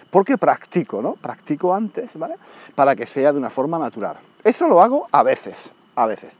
Porque 0.10 0.38
practico, 0.38 1.01
¿no? 1.01 1.13
Practico 1.13 1.74
antes, 1.74 2.18
¿vale? 2.18 2.36
Para 2.75 2.96
que 2.96 3.06
sea 3.06 3.32
de 3.32 3.38
una 3.38 3.50
forma 3.50 3.80
natural. 3.80 4.18
Eso 4.44 4.68
lo 4.68 4.82
hago 4.82 5.08
a 5.12 5.24
veces, 5.24 5.72
a 5.96 6.06
veces. 6.06 6.34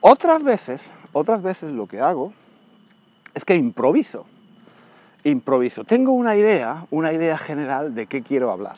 Otras 0.00 0.42
veces, 0.42 0.82
otras 1.12 1.42
veces 1.42 1.70
lo 1.72 1.86
que 1.86 2.00
hago 2.00 2.32
es 3.34 3.44
que 3.44 3.54
improviso. 3.54 4.26
Improviso. 5.24 5.84
Tengo 5.84 6.12
una 6.12 6.36
idea, 6.36 6.86
una 6.90 7.12
idea 7.12 7.38
general 7.38 7.94
de 7.94 8.06
qué 8.06 8.22
quiero 8.22 8.50
hablar, 8.50 8.76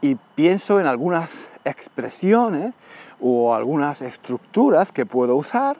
Y 0.00 0.16
pienso 0.34 0.80
en 0.80 0.86
algunas 0.86 1.48
expresiones 1.64 2.72
o 3.20 3.54
algunas 3.54 4.02
estructuras 4.02 4.92
que 4.92 5.06
puedo 5.06 5.36
usar, 5.36 5.76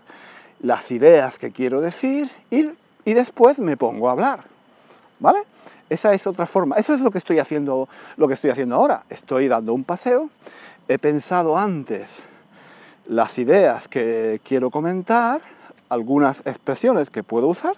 las 0.61 0.91
ideas 0.91 1.39
que 1.39 1.51
quiero 1.51 1.81
decir 1.81 2.31
y, 2.51 2.71
después 3.13 3.59
me 3.59 3.77
pongo 3.77 4.09
a 4.09 4.13
hablar, 4.13 4.45
¿vale? 5.21 5.41
Esa 5.89 6.13
es 6.13 6.27
otra 6.27 6.47
forma. 6.47 6.77
Eso 6.77 6.95
es 6.95 7.01
lo 7.01 7.11
que 7.11 7.19
estoy 7.19 7.39
haciendo, 7.39 7.89
lo 8.17 8.27
que 8.27 8.35
estoy 8.35 8.51
haciendo 8.51 8.75
ahora. 8.75 9.05
Estoy 9.09 9.47
dando 9.47 9.73
un 9.73 9.85
paseo. 9.85 10.31
He 10.89 10.99
pensado 10.99 11.57
antes 11.57 12.25
las 13.07 13.39
ideas 13.39 13.87
que 13.87 14.41
quiero 14.43 14.71
comentar, 14.71 15.41
algunas 15.89 16.41
expresiones 16.45 17.11
que 17.11 17.23
puedo 17.23 17.47
usar 17.47 17.75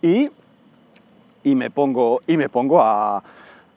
y 0.00 0.30
me 1.44 1.70
pongo, 1.70 2.22
y 2.26 2.38
me 2.38 2.48
pongo 2.48 2.80
a, 2.80 3.22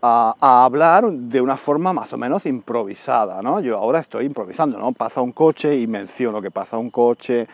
a, 0.01 0.66
hablar 0.66 1.10
de 1.12 1.42
una 1.42 1.58
forma 1.58 1.94
más 1.94 2.13
o 2.13 2.18
menos 2.18 2.46
improvisada, 2.46 3.42
¿no? 3.42 3.60
Yo 3.60 3.77
ahora 3.77 4.00
estoy 4.00 4.25
improvisando, 4.25 4.77
¿no? 4.77 4.92
Pasa 4.92 5.22
un 5.22 5.32
coche 5.32 5.75
y 5.77 5.88
menciono 5.88 6.42
que 6.42 6.51
pasa 6.51 6.77
un 6.77 6.89
coche, 6.89 7.48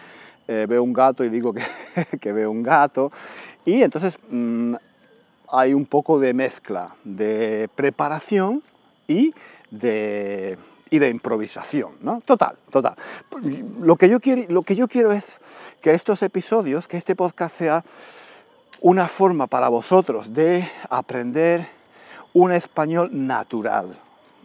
eh, 0.47 0.65
veo 0.67 0.83
un 0.83 0.93
gato 0.93 1.23
y 1.23 1.29
digo 1.29 1.53
que, 1.53 2.31
veo 2.33 2.51
un 2.51 2.63
gato. 2.63 3.11
Y 3.65 3.81
entonces 3.81 4.17
mmm, 4.29 4.75
hay 5.51 5.73
un 5.73 5.85
poco 5.85 6.19
de 6.19 6.33
mezcla 6.33 6.95
de 7.03 7.69
preparación 7.75 8.61
y 9.07 9.33
de, 9.71 10.57
y 10.89 10.99
de 10.99 11.09
improvisación, 11.09 11.93
¿no? 12.01 12.21
Total, 12.25 12.57
total. 12.69 12.95
Lo 13.79 13.95
que, 13.95 14.09
yo 14.09 14.19
quiero, 14.19 14.43
lo 14.49 14.63
que 14.63 14.75
yo 14.75 14.87
quiero 14.87 15.11
es 15.11 15.39
que 15.81 15.91
estos 15.91 16.21
episodios, 16.23 16.87
que 16.87 16.97
este 16.97 17.15
podcast 17.15 17.57
sea 17.57 17.83
una 18.81 19.07
forma 19.07 19.47
para 19.47 19.69
vosotros 19.69 20.33
de 20.33 20.67
aprender 20.89 21.82
un 22.33 22.51
español 22.51 23.09
natural, 23.11 23.97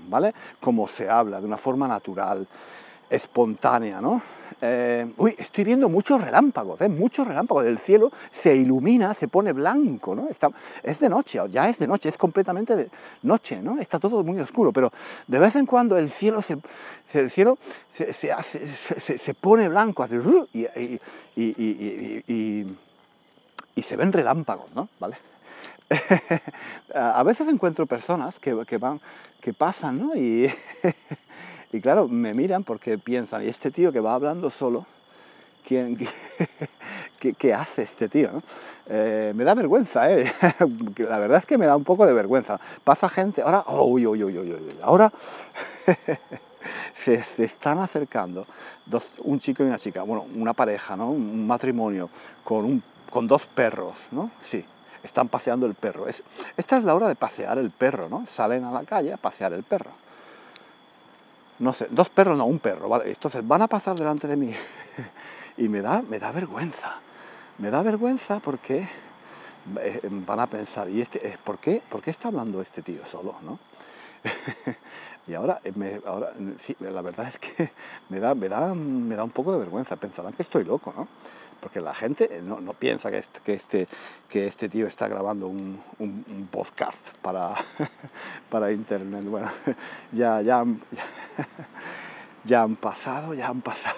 ¿vale? 0.08 0.34
Como 0.60 0.86
se 0.88 1.08
habla, 1.08 1.40
de 1.40 1.46
una 1.46 1.56
forma 1.56 1.88
natural, 1.88 2.46
espontánea, 3.10 4.00
¿no? 4.00 4.22
Eh, 4.60 5.12
uy, 5.18 5.36
estoy 5.38 5.64
viendo 5.64 5.88
muchos 5.88 6.20
relámpagos, 6.20 6.80
¿eh? 6.80 6.88
muchos 6.88 7.26
relámpagos. 7.26 7.64
El 7.64 7.78
cielo 7.78 8.10
se 8.30 8.56
ilumina, 8.56 9.14
se 9.14 9.28
pone 9.28 9.52
blanco, 9.52 10.14
¿no? 10.14 10.28
Está, 10.28 10.50
es 10.82 10.98
de 11.00 11.08
noche, 11.08 11.38
ya 11.50 11.68
es 11.68 11.78
de 11.78 11.86
noche, 11.86 12.08
es 12.08 12.16
completamente 12.16 12.74
de 12.74 12.90
noche, 13.22 13.60
¿no? 13.62 13.78
Está 13.78 14.00
todo 14.00 14.24
muy 14.24 14.40
oscuro, 14.40 14.72
pero 14.72 14.92
de 15.26 15.38
vez 15.38 15.54
en 15.56 15.66
cuando 15.66 15.96
el 15.96 16.10
cielo 16.10 16.42
se, 16.42 16.58
el 17.12 17.30
cielo 17.30 17.58
se, 17.92 18.32
hace, 18.32 18.66
se, 18.66 19.34
pone 19.34 19.68
blanco 19.68 20.02
hace, 20.02 20.20
y, 20.52 20.66
y, 23.76 23.82
se 23.82 23.96
ven 23.96 24.12
relámpagos, 24.12 24.74
¿no? 24.74 24.88
¿Vale? 24.98 25.16
a 26.94 27.22
veces 27.22 27.48
encuentro 27.48 27.86
personas 27.86 28.38
que, 28.38 28.52
van, 28.78 29.00
que 29.40 29.52
pasan, 29.52 29.98
¿no? 29.98 30.12
Y 31.70 31.82
claro, 31.82 32.08
me 32.08 32.32
miran 32.32 32.64
porque 32.64 32.96
piensan, 32.96 33.44
¿y 33.44 33.48
este 33.48 33.70
tío 33.70 33.92
que 33.92 34.00
va 34.00 34.14
hablando 34.14 34.48
solo? 34.48 34.86
¿Quién, 35.66 35.98
qué, 37.18 37.52
hace 37.54 37.82
este 37.82 38.08
tío? 38.08 38.42
Eh, 38.86 39.32
me 39.36 39.44
da 39.44 39.54
vergüenza, 39.54 40.10
¿eh? 40.10 40.32
La 40.96 41.18
verdad 41.18 41.38
es 41.40 41.46
que 41.46 41.58
me 41.58 41.66
da 41.66 41.76
un 41.76 41.84
poco 41.84 42.06
de 42.06 42.14
vergüenza. 42.14 42.58
Pasa 42.82 43.06
gente, 43.10 43.42
ahora, 43.42 43.64
oh, 43.66 43.84
uy, 43.84 44.06
uy, 44.06 44.24
uy, 44.24 44.38
uy, 44.38 44.52
uy, 44.54 44.78
ahora 44.80 45.12
se, 46.94 47.22
están 47.44 47.78
acercando 47.80 48.46
un 49.24 49.38
chico 49.38 49.62
y 49.62 49.66
una 49.66 49.78
chica, 49.78 50.02
bueno, 50.04 50.24
una 50.34 50.54
pareja, 50.54 50.96
¿no? 50.96 51.10
Un 51.10 51.46
matrimonio 51.46 52.08
con, 52.44 52.64
un, 52.64 52.82
con 53.10 53.26
dos 53.26 53.46
perros, 53.46 53.98
¿no? 54.10 54.30
Sí, 54.40 54.64
están 55.02 55.28
paseando 55.28 55.66
el 55.66 55.74
perro. 55.74 56.08
Es, 56.08 56.22
esta 56.56 56.76
es 56.76 56.84
la 56.84 56.94
hora 56.94 57.08
de 57.08 57.14
pasear 57.14 57.58
el 57.58 57.70
perro, 57.70 58.08
¿no? 58.08 58.26
Salen 58.26 58.64
a 58.64 58.72
la 58.72 58.84
calle 58.84 59.12
a 59.12 59.16
pasear 59.16 59.52
el 59.52 59.62
perro 59.62 59.90
no 61.58 61.72
sé, 61.72 61.88
dos 61.90 62.08
perros, 62.08 62.36
no, 62.36 62.46
un 62.46 62.58
perro. 62.58 63.02
Entonces 63.04 63.46
van 63.46 63.62
a 63.62 63.66
pasar 63.66 63.96
delante 63.96 64.26
de 64.26 64.36
mí 64.36 64.52
y 65.56 65.68
me 65.68 65.82
da, 65.82 66.02
me 66.02 66.18
da 66.18 66.32
vergüenza. 66.32 66.96
Me 67.58 67.70
da 67.70 67.82
vergüenza 67.82 68.40
porque 68.40 68.88
eh, 69.80 70.00
van 70.02 70.40
a 70.40 70.46
pensar, 70.46 70.88
¿y 70.88 71.00
este, 71.00 71.26
eh, 71.26 71.38
¿por, 71.42 71.58
qué, 71.58 71.82
¿por 71.88 72.00
qué 72.00 72.10
está 72.10 72.28
hablando 72.28 72.60
este 72.60 72.82
tío 72.82 73.04
solo, 73.04 73.34
no? 73.42 73.58
y 75.26 75.34
ahora, 75.34 75.60
eh, 75.64 76.00
ahora, 76.06 76.32
sí, 76.60 76.76
la 76.80 77.02
verdad 77.02 77.28
es 77.28 77.38
que 77.38 77.70
me 78.08 78.20
da, 78.20 78.34
me, 78.34 78.48
da, 78.48 78.74
me 78.74 79.16
da 79.16 79.24
un 79.24 79.30
poco 79.30 79.52
de 79.52 79.58
vergüenza, 79.58 79.96
pensarán 79.96 80.32
que 80.32 80.42
estoy 80.42 80.64
loco, 80.64 80.94
¿no? 80.96 81.08
Porque 81.60 81.80
la 81.80 81.94
gente 81.94 82.40
no, 82.42 82.60
no 82.60 82.72
piensa 82.72 83.10
que 83.10 83.18
este, 83.18 83.40
que 83.40 83.54
este, 83.54 83.88
que, 84.28 84.46
este, 84.46 84.68
tío 84.68 84.86
está 84.86 85.08
grabando 85.08 85.48
un, 85.48 85.80
un, 85.98 86.48
podcast 86.50 87.08
para, 87.22 87.54
para 88.50 88.72
internet. 88.72 89.24
Bueno, 89.24 89.50
ya, 90.12 90.40
ya, 90.42 90.64
ya, 92.44 92.62
han 92.62 92.76
pasado, 92.76 93.34
ya 93.34 93.48
han 93.48 93.60
pasado 93.60 93.96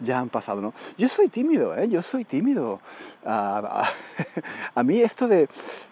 ya 0.00 0.18
han 0.18 0.28
pasado, 0.28 0.60
¿no? 0.60 0.74
Yo 0.98 1.08
soy 1.08 1.28
tímido, 1.28 1.76
¿eh? 1.76 1.88
Yo 1.88 2.02
soy 2.02 2.24
tímido. 2.24 2.80
A, 3.24 3.84
a, 3.84 3.92
a 4.74 4.82
mí 4.82 5.00
esto 5.00 5.28
de, 5.28 5.48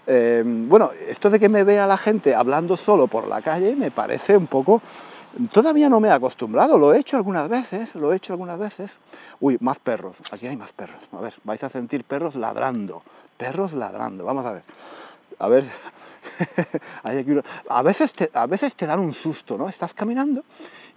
eh, 0.07 0.43
bueno, 0.45 0.91
esto 1.09 1.31
de 1.31 1.39
que 1.39 1.49
me 1.49 1.65
vea 1.65 1.87
la 1.87 1.97
gente 1.97 2.35
hablando 2.35 2.77
solo 2.77 3.07
por 3.07 3.29
la 3.29 3.41
calle 3.43 3.77
me 3.77 3.91
parece 3.91 4.37
un 4.37 4.49
poco, 4.49 4.83
Todavía 5.51 5.89
no 5.89 5.99
me 5.99 6.09
he 6.09 6.13
acostumbrado, 6.13 6.79
lo 6.79 6.93
he 6.93 6.99
hecho 6.99 7.17
algunas 7.17 7.49
veces, 7.49 7.95
lo 7.95 8.13
he 8.13 8.17
hecho 8.17 8.35
algunas 8.35 8.59
veces. 8.59 8.95
Uy, 9.41 9.57
más 9.61 9.79
perros, 9.79 10.19
aquí 10.31 10.47
hay 10.47 10.57
más 10.57 10.73
perros. 10.73 11.01
A 11.13 11.21
ver, 11.21 11.35
vais 11.45 11.63
a 11.65 11.71
sentir 11.71 12.05
perros 12.05 12.35
ladrando, 12.35 13.03
perros 13.39 13.73
ladrando, 13.73 14.25
vamos 14.25 14.45
a 14.45 14.53
ver. 14.53 14.63
A 15.39 15.49
ver, 15.49 15.65
hay 17.03 17.19
aquí 17.19 17.31
uno. 17.31 17.43
A, 17.69 17.83
veces 17.83 18.13
te, 18.13 18.31
a 18.35 18.47
veces 18.47 18.75
te 18.75 18.87
dan 18.87 19.01
un 19.01 19.15
susto, 19.15 19.57
¿no? 19.57 19.69
Estás 19.69 19.95
caminando 19.95 20.45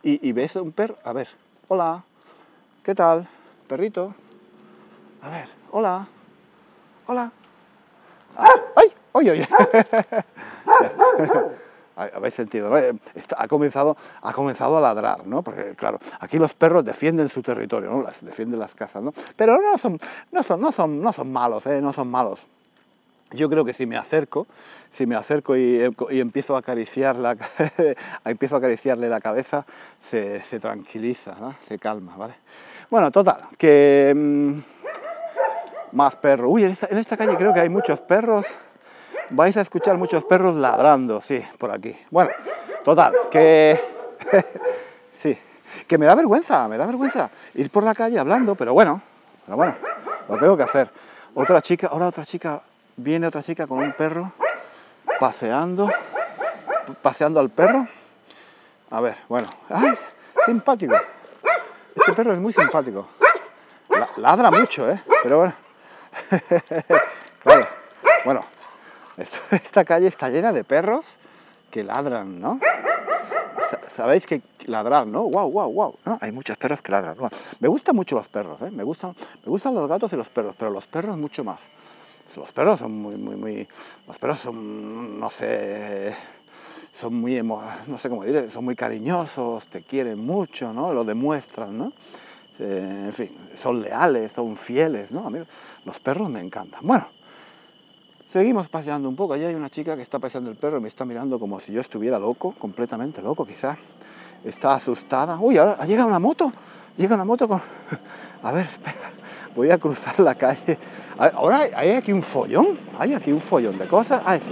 y, 0.03 0.31
ves 0.33 0.55
un 0.57 0.73
perro. 0.73 0.97
A 1.03 1.13
ver, 1.13 1.29
hola, 1.69 2.03
¿qué 2.83 2.93
tal? 2.93 3.27
Perrito. 3.67 4.13
A 5.21 5.29
ver, 5.29 5.47
hola, 5.71 6.07
hola. 7.07 7.31
¡Ay! 8.35 8.91
¡Ay! 9.13 9.29
¡Ay! 9.29 9.47
ay. 10.65 11.65
Habéis 11.95 12.33
sentido. 12.33 12.75
Está, 13.15 13.37
ha, 13.39 13.47
comenzado, 13.47 13.97
ha 14.21 14.33
comenzado 14.33 14.77
a 14.77 14.81
ladrar, 14.81 15.25
¿no? 15.25 15.41
Porque, 15.41 15.75
claro, 15.75 15.99
aquí 16.19 16.37
los 16.37 16.53
perros 16.53 16.83
defienden 16.83 17.29
su 17.29 17.41
territorio, 17.41 17.89
¿no? 17.89 18.01
Las, 18.01 18.23
defienden 18.23 18.59
las 18.59 18.73
casas, 18.73 19.03
¿no? 19.03 19.13
Pero 19.35 19.57
no 19.61 19.77
son, 19.77 19.99
no 20.31 20.43
son, 20.43 20.61
no 20.61 20.71
son, 20.71 21.01
no 21.01 21.13
son 21.13 21.31
malos, 21.31 21.65
¿eh? 21.67 21.81
No 21.81 21.93
son 21.93 22.09
malos. 22.09 22.45
Yo 23.31 23.49
creo 23.49 23.65
que 23.65 23.73
si 23.73 23.85
me 23.85 23.97
acerco, 23.97 24.47
si 24.91 25.05
me 25.05 25.15
acerco 25.15 25.57
y, 25.57 25.81
y 26.11 26.19
empiezo 26.19 26.55
a 26.55 26.59
acariciar 26.59 27.15
la, 27.15 27.35
empiezo 28.25 28.55
a 28.55 28.57
acariciarle 28.59 29.09
la 29.09 29.19
cabeza, 29.19 29.65
se, 30.01 30.41
se 30.43 30.59
tranquiliza, 30.59 31.35
¿no? 31.39 31.55
se 31.67 31.79
calma, 31.79 32.15
¿vale? 32.15 32.35
Bueno, 32.89 33.11
total, 33.11 33.41
que 33.57 34.13
mmm, 34.15 34.59
más 35.93 36.15
perros. 36.15 36.47
Uy, 36.51 36.63
en 36.63 36.97
esta 36.97 37.17
calle 37.17 37.35
creo 37.35 37.53
que 37.53 37.61
hay 37.61 37.69
muchos 37.69 37.99
perros. 38.01 38.45
Vais 39.29 39.55
a 39.57 39.61
escuchar 39.61 39.97
muchos 39.97 40.23
perros 40.23 40.55
ladrando, 40.55 41.19
sí, 41.21 41.43
por 41.57 41.71
aquí. 41.71 41.95
Bueno, 42.11 42.31
total, 42.83 43.13
que... 43.31 43.79
sí, 45.19 45.37
que 45.87 45.97
me 45.97 46.05
da 46.05 46.15
vergüenza, 46.15 46.67
me 46.67 46.77
da 46.77 46.85
vergüenza 46.85 47.29
ir 47.55 47.69
por 47.69 47.83
la 47.83 47.95
calle 47.95 48.19
hablando, 48.19 48.55
pero 48.55 48.73
bueno, 48.73 49.01
pero 49.45 49.57
bueno, 49.57 49.75
lo 50.29 50.37
tengo 50.37 50.57
que 50.57 50.63
hacer. 50.63 50.89
Otra 51.33 51.61
chica, 51.61 51.87
ahora 51.87 52.07
otra 52.07 52.25
chica, 52.25 52.61
viene 52.95 53.27
otra 53.27 53.41
chica 53.41 53.67
con 53.67 53.79
un 53.79 53.93
perro 53.93 54.31
paseando, 55.19 55.89
paseando 57.01 57.39
al 57.39 57.49
perro. 57.49 57.87
A 58.91 59.01
ver, 59.01 59.17
bueno, 59.27 59.49
¡ay! 59.69 59.93
Simpático. 60.45 60.95
Este 61.95 62.13
perro 62.13 62.33
es 62.33 62.39
muy 62.39 62.53
simpático. 62.53 63.07
ladra 64.17 64.51
mucho, 64.51 64.89
¿eh? 64.89 65.01
Pero 65.23 65.37
bueno. 65.39 65.53
Bueno, 68.25 68.43
esta 69.51 69.85
calle 69.85 70.07
está 70.07 70.29
llena 70.29 70.51
de 70.51 70.63
perros 70.63 71.05
que 71.71 71.83
ladran, 71.83 72.39
¿no? 72.39 72.59
Sabéis 73.95 74.25
que 74.25 74.41
ladrar, 74.65 75.07
¿no? 75.07 75.23
Wow, 75.23 75.51
wow, 75.51 75.71
wow. 75.71 75.95
¿no? 76.05 76.17
Hay 76.21 76.31
muchos 76.31 76.57
perros 76.57 76.81
que 76.81 76.91
ladran. 76.91 77.15
me 77.59 77.67
gustan 77.67 77.95
mucho 77.95 78.15
los 78.15 78.27
perros, 78.27 78.61
¿eh? 78.61 78.71
Me 78.71 78.83
gustan, 78.83 79.15
me 79.43 79.49
gustan 79.49 79.73
los 79.73 79.87
gatos 79.87 80.11
y 80.13 80.15
los 80.15 80.29
perros, 80.29 80.55
pero 80.57 80.71
los 80.71 80.85
perros 80.87 81.17
mucho 81.17 81.43
más. 81.43 81.59
Los 82.35 82.51
perros 82.51 82.79
son 82.79 82.91
muy, 82.91 83.15
muy, 83.15 83.35
muy. 83.35 83.67
Los 84.07 84.17
perros 84.17 84.39
son, 84.39 85.19
no 85.19 85.29
sé, 85.29 86.13
son 86.99 87.15
muy, 87.15 87.41
no 87.41 87.97
sé 87.97 88.09
cómo 88.09 88.23
decir, 88.23 88.51
son 88.51 88.65
muy 88.65 88.75
cariñosos, 88.75 89.65
te 89.67 89.81
quieren 89.83 90.19
mucho, 90.19 90.73
¿no? 90.73 90.93
Lo 90.93 91.05
demuestran, 91.05 91.77
¿no? 91.77 91.93
Eh, 92.59 93.03
en 93.05 93.13
fin, 93.13 93.31
son 93.55 93.81
leales, 93.81 94.33
son 94.33 94.57
fieles, 94.57 95.11
¿no? 95.11 95.27
A 95.27 95.31
los 95.85 95.99
perros 95.99 96.29
me 96.29 96.41
encantan. 96.41 96.81
Bueno, 96.83 97.07
seguimos 98.35 98.67
paseando 98.67 99.07
un 99.07 99.15
poco. 99.15 99.33
Allí 99.33 99.45
hay 99.45 99.55
una 99.55 99.69
chica 99.69 99.95
que 99.95 100.01
está 100.01 100.19
paseando 100.19 100.49
el 100.49 100.57
perro 100.57 100.77
y 100.77 100.81
me 100.81 100.89
está 100.89 101.05
mirando 101.05 101.39
como 101.39 101.57
si 101.61 101.71
yo 101.71 101.79
estuviera 101.79 102.19
loco, 102.19 102.53
completamente 102.59 103.21
loco 103.21 103.45
quizás. 103.45 103.77
Está 104.43 104.73
asustada. 104.73 105.37
Uy, 105.39 105.57
ahora 105.57 105.85
llega 105.85 106.05
una 106.05 106.19
moto. 106.19 106.51
Llega 106.97 107.15
una 107.15 107.23
moto 107.23 107.47
con... 107.47 107.61
A 108.43 108.51
ver, 108.51 108.65
espera. 108.65 109.09
Voy 109.55 109.71
a 109.71 109.77
cruzar 109.77 110.19
la 110.19 110.35
calle. 110.35 110.77
Ahora 111.17 111.61
hay 111.73 111.91
aquí 111.91 112.11
un 112.11 112.21
follón. 112.21 112.77
Hay 112.99 113.13
aquí 113.13 113.31
un 113.31 113.39
follón 113.39 113.77
de 113.77 113.87
cosas. 113.87 114.21
Ah, 114.25 114.35
es... 114.35 114.43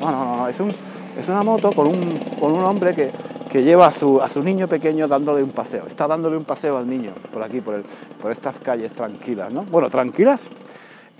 No, 0.00 0.10
no, 0.10 0.36
no, 0.36 0.48
es 0.48 0.58
un 0.58 0.74
es 1.16 1.28
una 1.28 1.44
moto 1.44 1.70
con 1.70 1.86
un, 1.86 2.18
con 2.40 2.52
un 2.52 2.64
hombre 2.64 2.92
que, 2.92 3.12
que 3.52 3.62
lleva 3.62 3.86
a 3.86 3.92
su, 3.92 4.20
a 4.20 4.28
su, 4.28 4.42
niño 4.42 4.66
pequeño 4.66 5.06
dándole 5.06 5.44
un 5.44 5.50
paseo. 5.50 5.86
Está 5.86 6.08
dándole 6.08 6.36
un 6.36 6.44
paseo 6.44 6.76
al 6.76 6.88
niño 6.88 7.12
por 7.32 7.44
aquí, 7.44 7.60
por, 7.60 7.76
el, 7.76 7.84
por 8.20 8.32
estas 8.32 8.58
calles 8.58 8.90
tranquilas, 8.92 9.52
¿no? 9.52 9.62
Bueno, 9.62 9.88
tranquilas. 9.90 10.42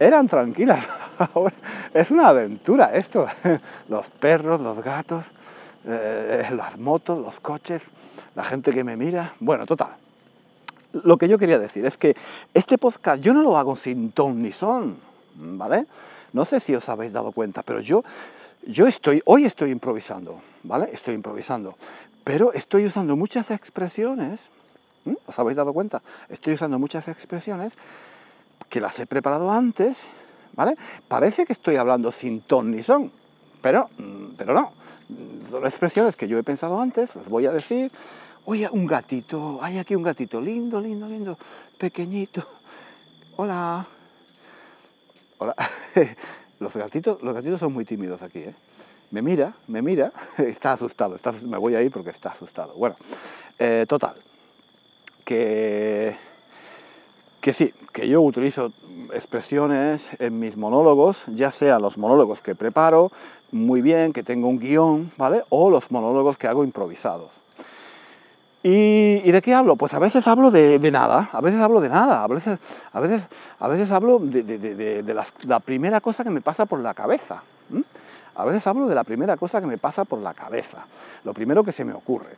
Eran 0.01 0.27
tranquilas. 0.27 0.89
es 1.95 2.11
una 2.11 2.29
aventura 2.29 2.95
esto. 2.95 3.27
Los 3.89 4.09
perros, 4.09 4.61
los 4.61 4.83
gatos, 4.83 5.25
eh, 5.85 6.49
las 6.55 6.79
motos, 6.79 7.19
los 7.19 7.41
coches, 7.41 7.83
la 8.35 8.45
gente 8.45 8.73
que 8.73 8.85
me 8.85 8.97
mira. 8.97 9.35
Bueno, 9.41 9.67
total. 9.67 9.97
Lo 10.93 11.19
que 11.19 11.29
yo 11.29 11.39
quería 11.39 11.59
decir 11.59 11.85
es 11.85 11.97
que 11.97 12.17
este 12.55 12.79
podcast 12.79 13.23
yo 13.23 13.35
no 13.35 13.43
lo 13.43 13.57
hago 13.57 13.77
sin 13.77 14.13
ton 14.13 14.43
ni 14.43 14.53
son, 14.53 14.97
¿vale? 15.35 15.87
No 16.33 16.45
sé 16.45 16.61
si 16.61 16.75
os 16.75 16.89
habéis 16.89 17.13
dado 17.13 17.33
cuenta, 17.33 17.63
pero 17.63 17.81
yo 17.81 18.03
yo 18.67 18.87
estoy, 18.87 19.23
hoy 19.25 19.45
estoy 19.45 19.71
improvisando, 19.71 20.41
¿vale? 20.63 20.91
Estoy 20.93 21.15
improvisando, 21.15 21.77
pero 22.25 22.53
estoy 22.53 22.85
usando 22.85 23.17
muchas 23.17 23.51
expresiones, 23.51 24.51
¿os 25.27 25.39
habéis 25.39 25.57
dado 25.57 25.73
cuenta? 25.73 26.03
Estoy 26.29 26.55
usando 26.55 26.79
muchas 26.79 27.09
expresiones 27.09 27.75
que 28.69 28.81
las 28.81 28.99
he 28.99 29.07
preparado 29.07 29.51
antes, 29.51 30.07
Parece 31.09 31.47
que 31.47 31.53
estoy 31.53 31.77
hablando 31.77 32.11
sin 32.11 32.41
ton 32.41 32.71
ni 32.71 32.83
son, 32.83 33.11
pero, 33.63 33.91
mm, 33.99 34.35
pero 34.37 34.55
no. 34.55 34.73
Son 35.49 35.65
expresiones 35.65 36.17
que 36.17 36.29
yo 36.29 36.39
he 36.39 36.43
pensado 36.43 36.81
antes, 36.81 37.15
os 37.17 37.29
voy 37.29 37.47
a 37.47 37.53
decir, 37.53 37.91
oye, 38.45 38.69
un 38.71 38.87
gatito, 38.87 39.59
hay 39.63 39.79
aquí 39.79 39.95
un 39.95 40.03
gatito, 40.03 40.41
lindo, 40.41 40.81
lindo, 40.81 41.09
lindo, 41.09 41.39
pequeñito. 41.79 42.47
Hola. 43.37 43.87
Hola. 45.39 45.55
Los 46.61 46.75
gatitos, 46.75 47.23
los 47.23 47.35
gatitos 47.35 47.61
son 47.61 47.73
muy 47.73 47.85
tímidos 47.85 48.21
aquí, 48.21 48.41
¿eh? 48.41 48.55
Me 49.13 49.23
mira, 49.23 49.55
me 49.69 49.81
mira, 49.81 50.13
está 50.39 50.73
asustado, 50.73 51.15
está, 51.15 51.33
me 51.33 51.57
voy 51.57 51.75
a 51.75 51.83
ir 51.83 51.93
porque 51.93 52.11
está 52.11 52.31
asustado. 52.31 52.75
Bueno, 52.75 52.97
eh, 53.59 53.87
total, 53.89 54.17
que, 55.25 56.17
que 57.41 57.53
sí, 57.53 57.73
que 57.93 58.09
yo 58.09 58.21
utilizo 58.21 58.73
expresiones 59.13 60.09
en 60.19 60.39
mis 60.39 60.57
monólogos, 60.57 61.25
ya 61.29 61.53
sean 61.53 61.83
los 61.83 61.97
monólogos 61.97 62.43
que 62.43 62.55
preparo 62.55 63.11
muy 63.53 63.81
bien, 63.81 64.13
que 64.13 64.23
tengo 64.23 64.49
un 64.49 64.59
guion, 64.59 65.11
¿vale? 65.17 65.43
O 65.49 65.71
los 65.71 65.91
monólogos 65.91 66.37
que 66.37 66.47
hago 66.47 66.65
improvisados. 66.65 67.31
¿Y, 68.63 69.31
de 69.31 69.41
qué 69.41 69.55
hablo? 69.55 69.77
Pues 69.77 69.95
a 69.95 69.99
veces 69.99 70.27
hablo 70.27 70.51
de, 70.51 70.79
nada, 70.91 71.31
a 71.33 71.41
veces 71.41 71.61
hablo 71.61 71.81
de 71.81 71.89
nada, 71.89 72.25
a 72.25 72.27
veces, 72.27 72.59
a 72.93 73.01
veces, 73.01 73.29
a 73.59 73.69
veces 73.69 73.91
hablo 73.93 74.19
de, 74.19 75.15
la 75.47 75.61
primera 75.61 76.01
cosa 76.01 76.25
que 76.25 76.31
me 76.31 76.41
pasa 76.41 76.67
por 76.67 76.81
la 76.81 76.93
cabeza. 76.93 77.43
A 78.35 78.45
veces 78.45 78.67
hablo 78.67 78.87
de 78.87 78.95
la 78.95 79.05
primera 79.05 79.37
cosa 79.37 79.61
que 79.61 79.67
me 79.67 79.79
pasa 79.79 80.05
por 80.05 80.19
la 80.21 80.35
cabeza, 80.35 80.87
lo 81.25 81.35
primero 81.35 81.65
que 81.65 81.73
se 81.73 81.85
me 81.85 81.93
ocurre. 81.93 82.37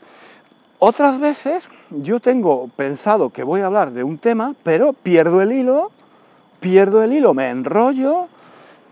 Otras 0.83 1.21
veces 1.21 1.69
yo 1.91 2.21
tengo 2.21 2.69
pensado 2.75 3.29
que 3.29 3.43
voy 3.43 3.61
a 3.61 3.67
hablar 3.67 3.93
de 3.93 4.03
un 4.03 4.17
tema, 4.17 4.55
pero 4.63 4.95
pierdo 4.95 5.43
el 5.43 5.53
hilo, 5.53 5.91
pierdo 6.59 7.03
el 7.03 7.13
hilo, 7.13 7.35
me 7.35 7.51
enrollo, 7.51 8.29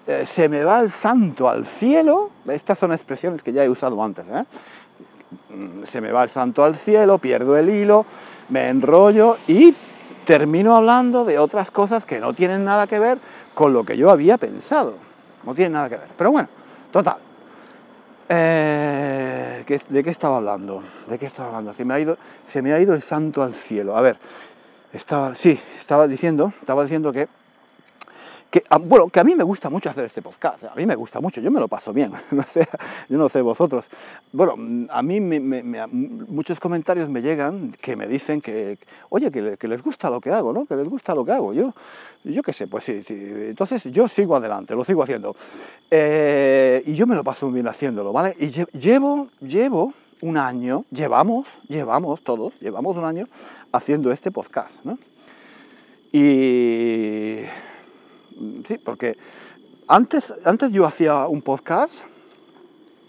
eh, 0.06 0.26
se 0.26 0.50
me 0.50 0.64
va 0.64 0.80
el 0.80 0.90
santo 0.90 1.48
al 1.48 1.64
cielo. 1.64 2.28
Estas 2.46 2.76
son 2.76 2.92
expresiones 2.92 3.42
que 3.42 3.54
ya 3.54 3.64
he 3.64 3.70
usado 3.70 4.02
antes. 4.04 4.26
¿eh? 4.30 4.44
Mm, 5.48 5.84
se 5.84 6.02
me 6.02 6.12
va 6.12 6.24
el 6.24 6.28
santo 6.28 6.62
al 6.62 6.76
cielo, 6.76 7.16
pierdo 7.16 7.56
el 7.56 7.70
hilo, 7.70 8.04
me 8.50 8.68
enrollo 8.68 9.38
y 9.46 9.74
termino 10.26 10.76
hablando 10.76 11.24
de 11.24 11.38
otras 11.38 11.70
cosas 11.70 12.04
que 12.04 12.20
no 12.20 12.34
tienen 12.34 12.66
nada 12.66 12.86
que 12.86 12.98
ver 12.98 13.18
con 13.54 13.72
lo 13.72 13.84
que 13.84 13.96
yo 13.96 14.10
había 14.10 14.36
pensado. 14.36 14.92
No 15.42 15.54
tienen 15.54 15.72
nada 15.72 15.88
que 15.88 15.96
ver. 15.96 16.08
Pero 16.18 16.32
bueno, 16.32 16.50
total. 16.92 17.27
Eh, 18.28 19.64
¿De 19.88 20.04
qué 20.04 20.10
estaba 20.10 20.36
hablando? 20.38 20.82
¿De 21.08 21.18
qué 21.18 21.26
estaba 21.26 21.48
hablando? 21.48 21.72
Se 21.72 21.84
me, 21.84 21.94
ha 21.94 22.00
ido, 22.00 22.18
se 22.46 22.62
me 22.62 22.72
ha 22.72 22.80
ido 22.80 22.94
el 22.94 23.00
santo 23.00 23.42
al 23.42 23.54
cielo. 23.54 23.96
A 23.96 24.02
ver, 24.02 24.18
estaba, 24.92 25.34
sí, 25.34 25.58
estaba 25.78 26.06
diciendo, 26.06 26.52
estaba 26.60 26.82
diciendo 26.82 27.12
que 27.12 27.28
que, 28.50 28.64
ah, 28.70 28.78
bueno, 28.78 29.08
que 29.08 29.20
a 29.20 29.24
mí 29.24 29.34
me 29.34 29.44
gusta 29.44 29.68
mucho 29.68 29.90
hacer 29.90 30.04
este 30.04 30.22
podcast, 30.22 30.64
a 30.64 30.74
mí 30.74 30.86
me 30.86 30.94
gusta 30.94 31.20
mucho, 31.20 31.40
yo 31.40 31.50
me 31.50 31.60
lo 31.60 31.68
paso 31.68 31.92
bien, 31.92 32.12
no 32.30 32.42
sé, 32.44 32.66
yo 33.08 33.18
no 33.18 33.28
sé 33.28 33.42
vosotros. 33.42 33.88
Bueno, 34.32 34.54
a 34.90 35.02
mí 35.02 35.20
muchos 35.20 36.58
comentarios 36.58 37.10
me 37.10 37.20
llegan 37.20 37.70
que 37.80 37.94
me 37.94 38.08
dicen 38.08 38.40
que, 38.40 38.78
oye, 39.10 39.30
que, 39.30 39.68
les 39.68 39.82
gusta 39.82 40.08
lo 40.08 40.20
que 40.20 40.30
hago, 40.30 40.52
¿no? 40.52 40.64
Que 40.64 40.76
les 40.76 40.88
gusta 40.88 41.14
lo 41.14 41.24
que 41.26 41.32
hago. 41.32 41.52
Yo, 41.52 41.74
yo 42.24 42.42
qué 42.42 42.54
sé, 42.54 42.66
pues 42.66 42.84
sí, 42.84 43.02
sí. 43.02 43.14
Entonces 43.14 43.84
yo 43.84 44.08
sigo 44.08 44.34
adelante, 44.34 44.74
lo 44.74 44.82
sigo 44.84 45.02
haciendo. 45.02 45.36
Eh, 45.90 46.82
y 46.86 46.94
yo 46.94 47.06
me 47.06 47.14
lo 47.14 47.24
paso 47.24 47.50
bien 47.50 47.68
haciéndolo, 47.68 48.12
¿vale? 48.12 48.34
Y 48.38 48.48
llevo, 48.78 49.28
llevo 49.40 49.92
un 50.22 50.38
año, 50.38 50.84
llevamos, 50.90 51.48
llevamos 51.68 52.22
todos, 52.22 52.58
llevamos 52.60 52.96
un 52.96 53.04
año 53.04 53.26
haciendo 53.72 54.10
este 54.10 54.30
podcast, 54.30 54.84
¿no? 54.84 54.98
Y 56.12 57.42
sí, 58.66 58.78
porque 58.78 59.16
antes, 59.86 60.34
antes 60.44 60.70
yo 60.70 60.84
hacía 60.84 61.26
un 61.26 61.42
podcast, 61.42 61.94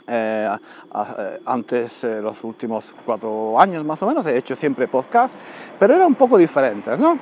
eh, 0.08 0.50
eh, 0.50 1.40
antes, 1.46 2.04
eh, 2.04 2.20
los 2.22 2.44
últimos 2.44 2.96
cuatro 3.06 3.60
años 3.60 3.86
más 3.86 4.02
o 4.02 4.08
menos, 4.08 4.26
he 4.26 4.38
hecho 4.38 4.56
siempre 4.56 4.88
podcast, 4.88 5.36
pero 5.78 5.94
eran 5.94 6.08
un 6.08 6.16
poco 6.16 6.38
diferentes, 6.38 6.98
¿no? 6.98 7.20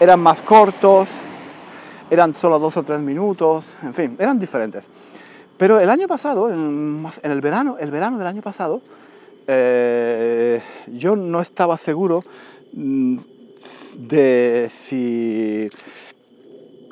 Eran 0.00 0.18
más 0.18 0.42
cortos, 0.42 1.08
eran 2.10 2.34
solo 2.34 2.58
dos 2.58 2.76
o 2.76 2.82
tres 2.82 2.98
minutos, 3.00 3.66
en 3.82 3.94
fin, 3.94 4.16
eran 4.18 4.40
diferentes. 4.40 4.88
Pero 5.56 5.78
el 5.78 5.88
año 5.88 6.08
pasado, 6.08 6.50
en, 6.50 7.06
el 7.22 7.40
verano, 7.40 7.76
el 7.78 7.92
verano 7.92 8.18
del 8.18 8.26
año 8.26 8.42
pasado, 8.42 8.82
yo 9.46 11.16
no 11.16 11.40
estaba 11.40 11.76
seguro 11.76 12.24
mm, 12.72 13.18
de 13.98 14.66
si 14.68 15.70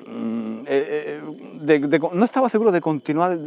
Mm, 0.07 0.65
eh, 0.67 1.21
eh, 1.21 2.01
no 2.13 2.25
estaba 2.25 2.49
seguro 2.49 2.73
de 2.73 2.81
continuar 2.81 3.39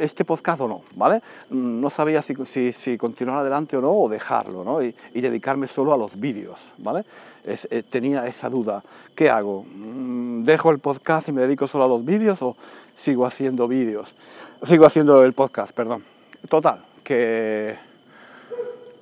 este 0.00 0.24
podcast 0.24 0.60
o 0.60 0.68
no, 0.68 0.82
¿vale? 0.94 1.22
Mm, 1.50 1.80
no 1.80 1.90
sabía 1.90 2.22
si, 2.22 2.72
si, 2.72 2.98
continuar 2.98 3.38
adelante 3.38 3.76
o 3.76 3.80
no, 3.80 3.90
o 3.90 4.08
dejarlo, 4.08 4.64
¿no? 4.64 4.82
Y, 4.82 4.94
dedicarme 5.14 5.66
solo 5.66 5.92
a 5.92 5.96
los 5.96 6.18
vídeos, 6.18 6.60
¿vale? 6.78 7.04
Eh, 7.44 7.82
tenía 7.88 8.26
esa 8.26 8.48
duda, 8.48 8.82
¿qué 9.14 9.30
hago? 9.30 9.64
Mm, 9.64 10.44
¿Dejo 10.44 10.70
el 10.70 10.78
podcast 10.78 11.28
y 11.28 11.32
me 11.32 11.42
dedico 11.42 11.66
solo 11.66 11.84
a 11.84 11.88
los 11.88 12.04
vídeos 12.04 12.40
o 12.42 12.56
sigo 12.94 13.26
haciendo 13.26 13.66
vídeos? 13.68 14.14
Sigo 14.62 14.86
haciendo 14.86 15.24
el 15.24 15.32
podcast, 15.32 15.72
perdón. 15.72 16.04
Total, 16.48 16.84
que, 17.02 17.76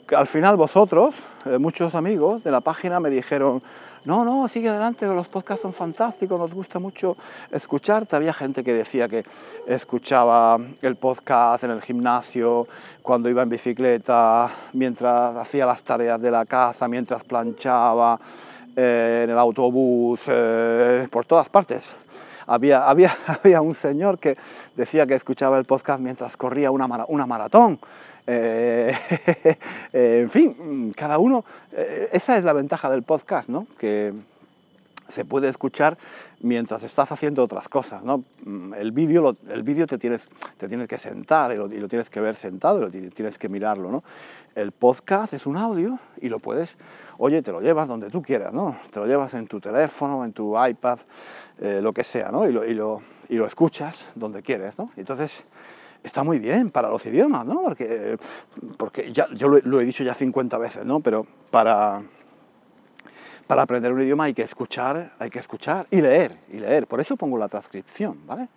que 0.06 0.16
al 0.16 0.26
final 0.26 0.56
vosotros, 0.56 1.14
muchos 1.58 1.94
amigos 1.94 2.42
de 2.44 2.50
la 2.50 2.60
página 2.60 3.00
me 3.00 3.10
dijeron, 3.10 3.62
no, 4.08 4.24
no, 4.24 4.48
sigue 4.48 4.70
adelante, 4.70 5.04
los 5.04 5.28
podcasts 5.28 5.60
son 5.60 5.74
fantásticos, 5.74 6.38
nos 6.40 6.54
gusta 6.54 6.78
mucho 6.78 7.14
escucharte. 7.50 8.16
Había 8.16 8.32
gente 8.32 8.64
que 8.64 8.72
decía 8.72 9.06
que 9.06 9.22
escuchaba 9.66 10.58
el 10.80 10.96
podcast 10.96 11.64
en 11.64 11.72
el 11.72 11.82
gimnasio, 11.82 12.66
cuando 13.02 13.28
iba 13.28 13.42
en 13.42 13.50
bicicleta, 13.50 14.50
mientras 14.72 15.36
hacía 15.36 15.66
las 15.66 15.84
tareas 15.84 16.18
de 16.22 16.30
la 16.30 16.46
casa, 16.46 16.88
mientras 16.88 17.22
planchaba, 17.22 18.18
eh, 18.74 19.24
en 19.24 19.30
el 19.30 19.38
autobús, 19.38 20.20
eh, 20.26 21.06
por 21.10 21.26
todas 21.26 21.50
partes. 21.50 21.94
Había, 22.46 22.88
había, 22.88 23.14
había, 23.26 23.60
un 23.60 23.74
señor 23.74 24.18
que 24.18 24.38
decía 24.74 25.06
que 25.06 25.16
escuchaba 25.16 25.58
el 25.58 25.66
podcast 25.66 26.00
mientras 26.00 26.34
corría 26.38 26.70
una, 26.70 26.86
una 27.08 27.26
maratón. 27.26 27.78
Eh, 29.90 30.20
en 30.20 30.28
fin, 30.28 30.92
cada 30.94 31.18
uno, 31.18 31.46
eh, 31.72 32.10
esa 32.12 32.36
es 32.36 32.44
la 32.44 32.52
ventaja 32.52 32.90
del 32.90 33.02
podcast, 33.02 33.48
¿no? 33.48 33.66
Que 33.78 34.12
se 35.08 35.24
puede 35.24 35.48
escuchar 35.48 35.96
mientras 36.40 36.82
estás 36.82 37.10
haciendo 37.10 37.42
otras 37.42 37.68
cosas, 37.70 38.04
¿no? 38.04 38.24
Mm, 38.44 38.74
el 38.74 38.92
vídeo, 38.92 39.34
el 39.48 39.62
vídeo 39.62 39.86
te 39.86 39.96
tienes, 39.96 40.28
tienes 40.58 40.86
que 40.86 40.98
sentar 40.98 41.52
y 41.52 41.56
lo, 41.56 41.88
tienes 41.88 42.10
que 42.10 42.20
ver 42.20 42.34
sentado 42.34 42.78
y 42.78 43.00
lo 43.00 43.10
tienes 43.10 43.38
que 43.38 43.48
mirarlo, 43.48 43.90
¿no? 43.90 44.04
El 44.54 44.72
podcast 44.72 45.32
es 45.32 45.46
un 45.46 45.56
audio 45.56 45.98
y 46.20 46.28
lo 46.28 46.38
puedes, 46.38 46.76
oye, 47.16 47.40
te 47.40 47.50
lo 47.50 47.62
llevas 47.62 47.88
donde 47.88 48.10
tú 48.10 48.20
quieras, 48.20 48.52
¿no? 48.52 48.78
Te 48.90 49.00
lo 49.00 49.06
llevas 49.06 49.32
en 49.32 49.46
tu 49.46 49.58
teléfono, 49.58 50.24
en 50.24 50.34
tu 50.34 50.54
iPad, 50.62 50.98
eh, 51.60 51.80
lo 51.82 51.94
que 51.94 52.04
sea, 52.04 52.30
¿no? 52.30 52.46
Y 52.46 52.52
lo, 52.52 52.66
y 52.66 53.36
lo 53.36 53.46
escuchas 53.46 54.06
donde 54.14 54.42
quieres, 54.42 54.78
¿no? 54.78 54.90
Entonces, 54.96 55.44
está 56.02 56.22
muy 56.24 56.38
bien 56.38 56.70
para 56.70 56.88
los 56.88 57.04
idiomas, 57.06 57.46
¿no? 57.46 57.62
Porque, 57.62 58.18
porque 58.76 59.12
ya, 59.12 59.28
yo 59.32 59.48
lo, 59.48 59.80
he 59.80 59.84
dicho 59.84 60.04
ya 60.04 60.14
50 60.14 60.58
veces, 60.58 60.84
¿no? 60.84 61.00
Pero 61.00 61.26
para, 61.50 62.02
para 63.46 63.62
aprender 63.62 63.92
un 63.92 64.02
idioma 64.02 64.24
hay 64.24 64.34
que 64.34 64.42
escuchar, 64.42 65.12
hay 65.18 65.30
que 65.30 65.38
escuchar 65.38 65.86
y 65.90 66.00
leer, 66.00 66.38
y 66.52 66.58
leer. 66.58 66.86
Por 66.86 67.00
eso 67.00 67.16
pongo 67.16 67.38
la 67.38 67.48
transcripción, 67.48 68.26
¿vale? 68.26 68.48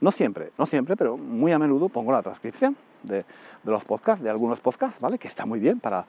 No 0.00 0.10
siempre, 0.10 0.52
no 0.58 0.66
siempre, 0.66 0.96
pero 0.96 1.16
muy 1.16 1.52
a 1.52 1.58
menudo 1.58 1.88
pongo 1.88 2.12
la 2.12 2.22
transcripción 2.22 2.76
de, 3.02 3.16
de 3.16 3.70
los 3.70 3.84
podcasts, 3.84 4.22
de 4.22 4.30
algunos 4.30 4.60
podcasts, 4.60 5.00
¿vale? 5.00 5.18
Que 5.18 5.28
está 5.28 5.46
muy 5.46 5.60
bien 5.60 5.80
para 5.80 6.06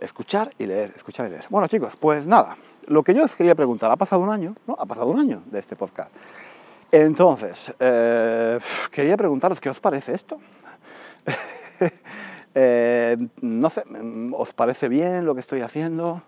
escuchar 0.00 0.52
y 0.58 0.66
leer, 0.66 0.92
escuchar 0.94 1.26
y 1.26 1.30
leer. 1.30 1.44
Bueno, 1.50 1.66
chicos, 1.68 1.96
pues 1.96 2.26
nada, 2.26 2.56
lo 2.86 3.02
que 3.02 3.14
yo 3.14 3.24
os 3.24 3.36
quería 3.36 3.54
preguntar, 3.54 3.90
ha 3.90 3.96
pasado 3.96 4.22
un 4.22 4.30
año, 4.30 4.54
¿no? 4.66 4.76
Ha 4.78 4.86
pasado 4.86 5.08
un 5.08 5.18
año 5.18 5.42
de 5.46 5.58
este 5.58 5.76
podcast. 5.76 6.10
Entonces, 6.90 7.74
eh, 7.80 8.58
quería 8.90 9.16
preguntaros, 9.16 9.60
¿qué 9.60 9.68
os 9.68 9.78
parece 9.78 10.14
esto? 10.14 10.40
eh, 12.54 13.16
no 13.42 13.68
sé, 13.68 13.84
¿os 14.32 14.52
parece 14.54 14.88
bien 14.88 15.26
lo 15.26 15.34
que 15.34 15.40
estoy 15.40 15.60
haciendo? 15.60 16.22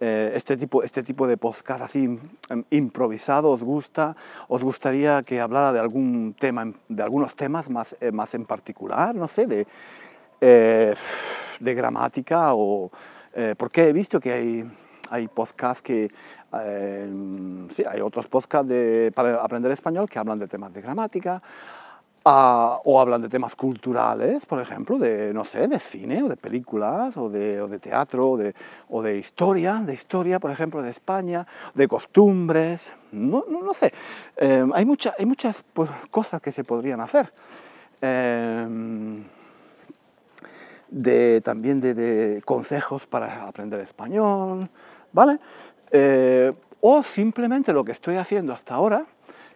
Eh, 0.00 0.32
este, 0.34 0.56
tipo, 0.56 0.82
este 0.82 1.04
tipo 1.04 1.28
de 1.28 1.36
podcast 1.36 1.82
así 1.82 2.18
em, 2.48 2.64
improvisado, 2.70 3.52
¿os 3.52 3.62
gusta? 3.62 4.16
¿Os 4.48 4.64
gustaría 4.64 5.22
que 5.22 5.40
hablara 5.40 5.72
de 5.72 5.78
algún 5.78 6.34
tema, 6.36 6.72
de 6.88 7.02
algunos 7.02 7.36
temas 7.36 7.70
más, 7.70 7.96
más 8.12 8.34
en 8.34 8.46
particular? 8.46 9.14
No 9.14 9.28
sé, 9.28 9.46
de 10.40 11.74
gramática 11.74 12.54
o... 12.54 12.90
porque 13.56 13.88
he 13.88 13.92
visto 13.92 14.18
que 14.20 14.32
hay 14.32 14.64
hay 15.10 15.28
podcasts 15.28 15.82
que, 15.82 16.10
eh, 16.60 17.66
sí, 17.74 17.84
hay 17.88 18.00
otros 18.00 18.26
podcasts 18.28 18.68
de, 18.68 19.12
para 19.14 19.42
aprender 19.42 19.72
español 19.72 20.08
que 20.08 20.18
hablan 20.18 20.38
de 20.38 20.48
temas 20.48 20.72
de 20.72 20.80
gramática 20.80 21.42
uh, 22.24 22.80
o 22.84 23.00
hablan 23.00 23.22
de 23.22 23.28
temas 23.28 23.54
culturales, 23.54 24.46
por 24.46 24.60
ejemplo, 24.60 24.98
de, 24.98 25.32
no 25.34 25.44
sé, 25.44 25.68
de 25.68 25.78
cine 25.78 26.22
o 26.22 26.28
de 26.28 26.36
películas 26.36 27.16
o 27.16 27.28
de, 27.28 27.78
teatro 27.80 28.30
o 28.88 29.02
de, 29.02 29.18
historia, 29.18 29.82
de 29.84 29.94
historia, 29.94 30.38
por 30.38 30.50
ejemplo, 30.50 30.82
de 30.82 30.90
España, 30.90 31.46
de 31.74 31.88
costumbres, 31.88 32.92
no, 33.12 33.44
no, 33.48 33.62
no 33.62 33.74
sé, 33.74 33.92
eh, 34.36 34.66
hay, 34.72 34.84
mucha, 34.84 35.14
hay 35.18 35.26
muchas 35.26 35.62
pues, 35.72 35.90
cosas 36.10 36.40
que 36.40 36.52
se 36.52 36.64
podrían 36.64 37.00
hacer. 37.00 37.32
Eh, 38.00 39.22
de, 40.94 41.40
también 41.40 41.80
de, 41.80 42.40
consejos 42.44 43.06
para 43.06 43.48
aprender 43.48 43.80
español, 43.80 44.70
¿vale? 45.12 45.38
Eh, 45.90 46.52
o 46.80 47.02
simplemente 47.02 47.72
lo 47.72 47.84
que 47.84 47.92
estoy 47.92 48.16
haciendo 48.16 48.52
hasta 48.52 48.74
ahora, 48.74 49.04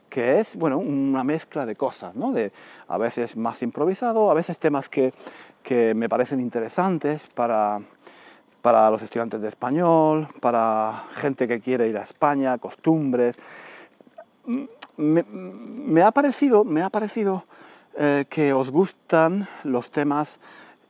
que 0.08 0.40
es, 0.40 0.56
bueno, 0.56 0.78
una 0.78 1.22
mezcla 1.22 1.64
de 1.64 1.76
cosas, 1.76 2.16
¿no? 2.16 2.32
De, 2.32 2.52
a 2.88 2.98
veces 2.98 3.36
más 3.36 3.62
improvisado, 3.62 4.30
a 4.30 4.34
veces 4.34 4.58
temas 4.58 4.88
que, 4.88 5.14
que 5.62 5.94
me 5.94 6.08
parecen 6.08 6.40
interesantes 6.40 7.28
para, 7.28 7.80
para 8.60 8.90
los 8.90 9.02
estudiantes 9.02 9.40
de 9.40 9.48
español, 9.48 10.26
para 10.40 11.04
gente 11.12 11.46
que 11.46 11.60
quiere 11.60 11.88
ir 11.88 11.98
a 11.98 12.02
España, 12.02 12.58
costumbres. 12.58 13.38
Me, 14.96 15.22
me 15.22 16.02
ha 16.02 16.10
parecido, 16.10 16.64
me 16.64 16.82
ha 16.82 16.90
parecido 16.90 17.44
eh, 17.96 18.24
que 18.28 18.52
os 18.52 18.70
gustan 18.70 19.46
los 19.62 19.90
temas 19.92 20.40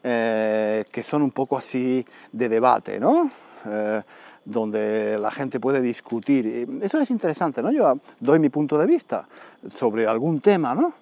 eh, 0.02 0.84
que 0.90 1.02
son 1.02 1.22
un 1.22 1.30
poco 1.30 1.56
así 1.56 2.04
de 2.32 2.48
debate, 2.48 3.00
¿no? 3.00 3.30
Eh, 3.66 4.02
donde 4.44 5.18
la 5.18 5.30
gente 5.30 5.60
puede 5.60 5.80
discutir. 5.80 6.66
Eso 6.80 7.00
es 7.00 7.10
interesante, 7.10 7.62
¿no? 7.62 7.70
Yo 7.70 7.98
doy 8.18 8.38
mi 8.38 8.48
punto 8.48 8.78
de 8.78 8.86
vista 8.86 9.26
sobre 9.76 10.06
algún 10.06 10.40
tema, 10.40 10.74
¿no? 10.74 10.94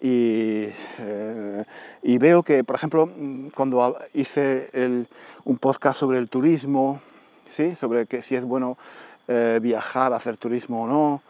Y, 0.00 0.68
eh, 0.98 1.64
y 2.02 2.18
veo 2.18 2.42
que, 2.42 2.64
por 2.64 2.74
ejemplo, 2.74 3.08
cuando 3.54 3.98
hice 4.14 4.68
el, 4.72 5.06
un 5.44 5.58
podcast 5.58 6.00
sobre 6.00 6.18
el 6.18 6.28
turismo, 6.28 7.00
¿sí? 7.48 7.76
sobre 7.76 8.06
que 8.06 8.20
si 8.20 8.34
es 8.34 8.44
bueno 8.44 8.76
eh, 9.28 9.60
viajar, 9.62 10.12
hacer 10.12 10.36
turismo 10.36 10.84
o 10.84 10.86
no, 10.88 11.22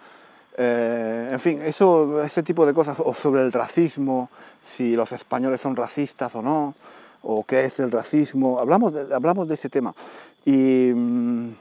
eh, 0.56 1.30
en 1.32 1.40
fin, 1.40 1.60
eso, 1.62 2.22
ese 2.22 2.42
tipo 2.42 2.64
de 2.64 2.72
cosas, 2.72 2.98
o 2.98 3.12
sobre 3.12 3.42
el 3.42 3.52
racismo, 3.52 4.30
si 4.64 4.96
los 4.96 5.12
españoles 5.12 5.60
son 5.60 5.76
racistas 5.76 6.34
o 6.34 6.40
no, 6.40 6.74
o 7.22 7.44
qué 7.44 7.64
es 7.64 7.80
el 7.80 7.90
racismo, 7.90 8.58
hablamos 8.58 8.92
de, 8.94 9.14
hablamos 9.14 9.48
de 9.48 9.54
ese 9.54 9.68
tema. 9.68 9.94
Y 10.44 10.92
mmm, 10.94 11.52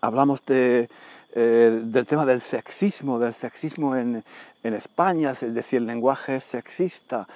hablamos 0.00 0.42
eh, 0.48 0.88
del 1.34 2.06
tema 2.06 2.26
del 2.26 2.40
sexismo, 2.40 3.18
del 3.18 3.34
sexismo 3.34 3.96
en, 3.96 4.22
España, 4.62 5.32
es 5.32 5.54
decir, 5.54 5.78
el 5.78 5.86
lenguaje 5.86 6.38
sexista. 6.40 7.26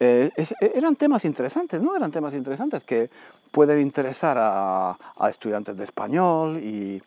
Eh, 0.00 0.30
es, 0.36 0.54
eran 0.60 0.96
temas 0.96 1.24
interesantes, 1.24 1.80
¿no? 1.80 1.96
Eran 1.96 2.10
temas 2.10 2.34
interesantes 2.34 2.82
que 2.84 3.10
pueden 3.50 3.80
interesar 3.80 4.36
a, 4.40 4.96
estudiantes 5.28 5.76
de 5.76 5.84
español 5.84 6.58
y, 6.58 7.02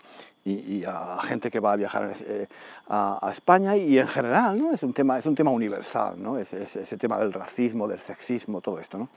a 0.88 1.20
gente 1.24 1.50
que 1.50 1.60
va 1.60 1.74
a 1.74 1.76
viajar 1.76 2.14
eh, 2.22 2.48
a, 2.90 3.30
España 3.32 3.76
y 3.76 3.98
en 3.98 4.08
general, 4.08 4.58
¿no? 4.60 4.72
Es 4.72 4.84
un 4.84 4.94
tema, 4.94 5.18
es 5.18 5.26
un 5.26 5.34
tema 5.34 5.50
universal, 5.50 6.22
¿no? 6.22 6.38
Ese, 6.38 6.64
ese 6.64 6.98
tema 6.98 7.18
del 7.18 7.34
racismo, 7.34 7.88
del 7.88 8.00
sexismo, 8.00 8.62
todo 8.62 8.80
esto, 8.80 9.00
¿no? 9.00 9.10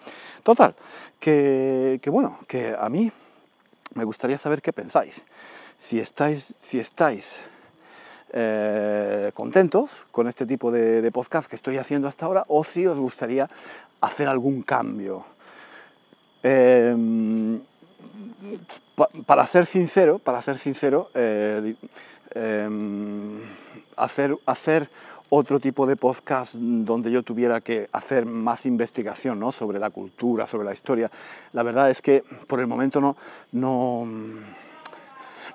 Total, 0.42 0.74
que, 1.20 2.00
que 2.02 2.08
bueno, 2.08 2.38
que 2.48 2.74
a 2.78 2.88
mí 2.88 3.12
me 3.94 4.04
gustaría 4.04 4.38
saber 4.38 4.62
qué 4.62 4.72
pensáis. 4.72 5.24
Si 5.78 6.00
estáis, 6.00 6.54
si 6.58 6.80
estáis 6.80 7.38
eh, 8.32 9.30
contentos 9.34 10.06
con 10.10 10.28
este 10.28 10.46
tipo 10.46 10.70
de, 10.70 11.02
de, 11.02 11.10
podcast 11.10 11.48
que 11.48 11.56
estoy 11.56 11.78
haciendo 11.78 12.08
hasta 12.08 12.26
ahora 12.26 12.44
o 12.48 12.64
si 12.64 12.86
os 12.86 12.98
gustaría 12.98 13.48
hacer 14.00 14.28
algún 14.28 14.62
cambio. 14.62 15.24
Pa, 18.94 19.08
para 19.26 19.46
ser 19.46 19.66
sincero, 19.66 20.18
para 20.18 20.42
ser 20.42 20.58
sincero, 20.58 21.10
eh, 21.14 21.74
hacer, 23.96 24.36
hacer 24.46 24.88
otro 25.30 25.60
tipo 25.60 25.86
de 25.86 25.96
podcast 25.96 26.54
donde 26.54 27.10
yo 27.10 27.22
tuviera 27.22 27.60
que 27.60 27.88
hacer 27.92 28.24
más 28.24 28.66
investigación 28.66 29.38
¿no? 29.38 29.52
sobre 29.52 29.78
la 29.78 29.90
cultura, 29.90 30.46
sobre 30.46 30.64
la 30.64 30.72
historia. 30.72 31.10
La 31.52 31.62
verdad 31.62 31.90
es 31.90 32.00
que 32.00 32.24
por 32.46 32.60
el 32.60 32.66
momento 32.66 33.00
no, 33.00 33.16
no, 33.52 34.06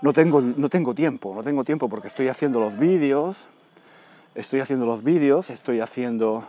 no, 0.03 0.13
tengo, 0.13 0.39
no 0.41 0.69
tengo 0.69 0.93
tiempo, 0.93 1.33
no 1.33 1.41
tengo 1.41 1.63
tiempo 1.63 1.89
porque 1.89 2.09
estoy 2.09 2.27
haciendo 2.27 2.59
los 2.59 2.77
vídeos, 2.77 3.47
estoy 4.35 4.59
haciendo 4.59 4.85
los 4.85 5.03
vídeos, 5.03 5.49
estoy 5.49 5.79
haciendo... 5.79 6.43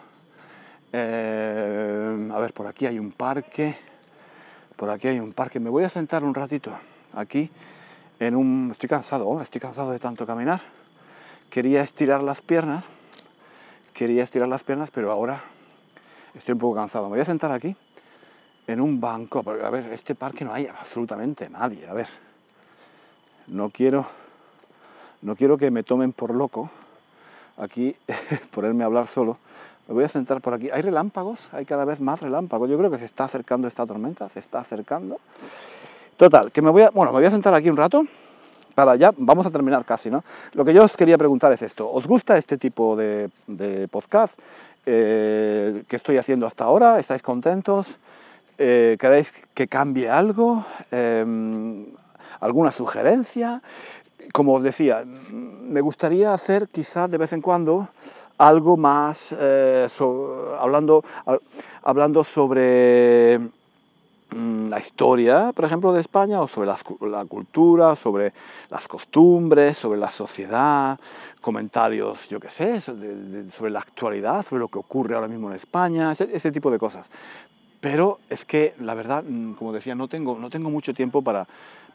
Eh, 0.93 2.31
a 2.33 2.39
ver, 2.39 2.53
por 2.53 2.67
aquí 2.67 2.85
hay 2.85 2.99
un 2.99 3.13
parque, 3.13 3.77
por 4.77 4.91
aquí 4.91 5.09
hay 5.09 5.19
un 5.19 5.33
parque, 5.33 5.59
me 5.59 5.71
voy 5.71 5.85
a 5.85 5.89
sentar 5.89 6.23
un 6.23 6.35
ratito 6.35 6.71
aquí 7.15 7.51
en 8.21 8.37
un... 8.37 8.69
Estoy 8.71 8.91
cansado, 8.91 9.41
estoy 9.41 9.63
cansado 9.63 9.91
de 9.91 9.99
tanto 9.99 10.27
caminar. 10.27 10.61
Quería 11.49 11.83
estirar 11.83 12.23
las 12.23 12.43
piernas 12.43 12.85
quería 13.95 14.25
estirar 14.25 14.49
las 14.49 14.65
piernas, 14.65 14.91
pero 14.91 15.11
ahora 15.11 15.43
estoy 16.35 16.53
un 16.53 16.59
poco 16.59 16.75
cansado. 16.75 17.05
Me 17.05 17.11
voy 17.11 17.21
a 17.21 17.25
sentar 17.25 17.53
aquí 17.53 17.75
en 18.67 18.81
un 18.81 19.01
banco. 19.01 19.43
A 19.47 19.71
ver, 19.71 19.93
este 19.93 20.15
parque 20.15 20.45
no 20.45 20.53
hay 20.53 20.67
absolutamente 20.67 21.49
nadie. 21.49 21.87
A 21.87 21.95
ver, 21.95 22.09
no 23.47 23.71
quiero, 23.71 24.07
no 25.23 25.37
quiero 25.37 25.59
que 25.59 25.71
me 25.71 25.83
tomen 25.83 26.13
por 26.13 26.35
loco 26.35 26.71
aquí, 27.57 27.97
ponerme 28.53 28.85
a 28.85 28.87
hablar 28.87 29.07
solo. 29.07 29.39
Me 29.89 29.95
voy 29.95 30.05
a 30.05 30.09
sentar 30.09 30.41
por 30.41 30.55
aquí. 30.55 30.71
Hay 30.71 30.81
relámpagos, 30.81 31.41
hay 31.53 31.67
cada 31.67 31.85
vez 31.85 32.01
más 32.01 32.23
relámpagos. 32.23 32.71
Yo 32.71 32.79
creo 32.79 32.91
que 32.91 32.99
se 32.99 33.05
está 33.05 33.25
acercando 33.25 33.69
esta 33.69 33.85
tormenta, 33.87 34.29
se 34.29 34.39
está 34.39 34.61
acercando. 34.61 35.19
Total, 36.17 36.53
que 36.53 36.63
me 36.63 36.71
voy 36.71 36.83
a, 36.83 36.91
bueno, 36.91 37.13
me 37.13 37.19
voy 37.19 37.27
a 37.27 37.31
sentar 37.31 37.53
aquí 37.55 37.69
un 37.69 37.77
rato, 37.77 38.07
para 38.75 38.97
ya, 38.97 39.13
vamos 39.17 39.47
a 39.47 39.51
terminar 39.51 39.85
casi, 39.85 40.11
¿no? 40.11 40.25
Lo 40.53 40.65
que 40.65 40.73
yo 40.73 40.85
os 40.85 40.97
quería 40.97 41.19
preguntar 41.19 41.53
es 41.53 41.63
esto, 41.63 41.91
¿os 41.91 42.07
gusta 42.07 42.37
este 42.37 42.57
tipo 42.57 42.97
de, 42.97 43.31
podcast 43.91 44.39
eh, 44.87 45.83
que 45.89 45.97
estoy 45.97 46.19
haciendo 46.19 46.47
hasta 46.47 46.65
ahora? 46.65 46.99
¿Estáis 46.99 47.23
contentos? 47.23 47.99
Eh, 48.59 48.97
¿Queréis 48.99 49.33
que 49.55 49.67
cambie 49.67 50.09
algo? 50.09 50.65
Em, 50.91 51.87
¿Alguna 52.45 52.73
sugerencia? 52.73 53.63
Como 54.35 54.53
os 54.53 54.63
decía, 54.63 55.03
me 55.03 55.81
gustaría 55.81 56.35
hacer 56.35 56.69
quizás 56.69 57.11
de 57.11 57.17
vez 57.17 57.33
en 57.33 57.41
cuando 57.41 57.89
algo 58.37 58.77
más 58.77 59.35
eh, 59.39 59.89
hablando, 60.61 61.03
hablando 61.83 62.23
sobre 62.23 63.39
mm, 64.31 64.69
la 64.69 64.79
historia, 64.79 65.53
por 65.55 65.65
ejemplo, 65.65 65.95
de 65.95 66.03
España, 66.03 66.43
o 66.43 66.47
sobre 66.47 66.67
la, 66.67 67.25
cultura, 67.25 67.97
sobre 67.97 68.35
las 68.69 68.87
costumbres, 68.89 69.79
sobre 69.79 69.99
la 69.99 70.11
sociedad, 70.11 71.01
comentarios, 71.41 72.29
yo 72.29 72.39
qué 72.41 72.51
sé, 72.51 72.83
sobre 72.83 73.71
la 73.71 73.81
actualidad, 73.81 74.45
sobre 74.45 74.61
lo 74.61 74.69
que 74.69 74.81
ocurre 74.81 75.15
ahora 75.15 75.29
mismo 75.29 75.49
en 75.49 75.57
España, 75.57 76.13
ese, 76.13 76.53
tipo 76.53 76.71
de 76.71 76.79
cosas. 76.79 77.07
Pero 77.81 78.19
es 78.29 78.45
que, 78.45 78.75
la 78.81 78.93
verdad, 78.93 79.25
mm, 79.27 79.55
como 79.55 79.73
decía, 79.73 79.95
no 79.95 80.09
tengo, 80.09 80.39
no 80.39 80.51
tengo 80.51 80.69
mucho 80.69 80.93
tiempo 80.93 81.23
para, 81.23 81.47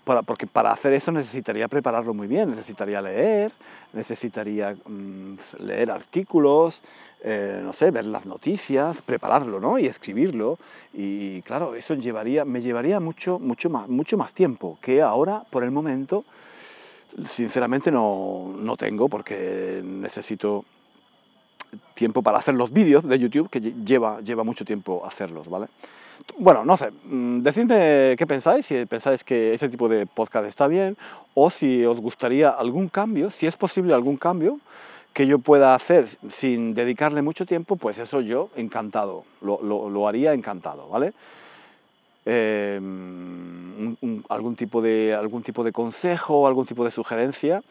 porque 0.04 0.48
para 0.48 0.72
hacer 0.72 0.94
eso 0.94 1.12
necesitaría 1.12 1.68
prepararlo 1.68 2.14
muy 2.14 2.28
bien, 2.28 2.52
necesitaría 2.52 3.02
leer, 3.02 3.52
necesitaría 3.94 4.76
mm, 4.86 5.36
leer 5.60 5.92
artículos, 5.92 6.82
eh, 7.22 7.60
no 7.64 7.74
sé, 7.74 7.92
ver 7.92 8.06
las 8.06 8.26
noticias, 8.26 9.02
prepararlo, 9.02 9.60
¿no? 9.60 9.78
Y 9.78 9.88
escribirlo. 9.88 10.58
Y 10.94 11.42
claro, 11.42 11.76
eso 11.76 11.94
llevaría, 11.94 12.46
me 12.46 12.62
llevaría 12.62 13.00
mucho, 13.00 13.40
mucho, 13.40 13.70
más, 13.70 13.90
mucho 13.90 14.18
más 14.18 14.34
tiempo 14.34 14.78
que 14.82 15.02
ahora, 15.02 15.44
por 15.50 15.64
el 15.64 15.72
momento, 15.72 16.24
sinceramente 17.26 17.92
no, 17.92 18.56
no 18.58 18.78
tengo 18.78 19.10
porque 19.10 19.82
necesito 19.84 20.64
tiempo 21.94 22.22
para 22.22 22.40
hacer 22.40 22.56
los 22.56 22.72
vídeos 22.72 23.08
de 23.08 23.20
YouTube, 23.20 23.50
que 23.50 23.60
lleva, 23.60 24.22
lleva 24.22 24.44
mucho 24.44 24.64
tiempo 24.66 25.06
hacerlos, 25.06 25.50
¿vale? 25.50 25.68
Bueno, 26.38 26.64
no 26.66 26.78
sé, 26.78 26.92
mm, 26.92 27.42
decidme 27.42 28.16
qué 28.18 28.26
pensáis, 28.28 28.66
si 28.66 28.86
pensáis 28.86 29.24
que 29.24 29.54
ese 29.54 29.70
tipo 29.70 29.90
de 29.90 30.06
podcast 30.06 30.48
está 30.48 30.68
bien 30.68 30.98
o 31.34 31.50
si 31.50 31.86
os 31.86 32.00
gustaría 32.00 32.50
algún 32.50 32.90
cambio, 32.90 33.32
si 33.32 33.48
es 33.48 33.56
posible 33.56 33.94
algún 33.94 34.18
cambio 34.18 34.60
que 35.14 35.28
yo 35.28 35.40
pueda 35.40 35.76
hacer 35.76 36.08
sin 36.30 36.74
dedicarle 36.74 37.22
mucho 37.22 37.46
tiempo, 37.46 37.76
pues 37.76 37.98
eso 38.00 38.22
yo 38.22 38.50
encantado, 38.56 39.26
lo, 39.42 39.62
lo, 39.62 40.08
haría 40.08 40.34
encantado, 40.34 40.88
¿vale? 40.88 41.14
Em, 42.26 43.96
algún, 44.30 44.56
tipo 44.56 44.82
de, 44.82 45.16
algún 45.16 45.42
tipo 45.42 45.64
de 45.64 45.72
consejo, 45.72 46.48
algún 46.48 46.66
tipo 46.66 46.86
de 46.86 46.92
sugerencia 46.92 47.64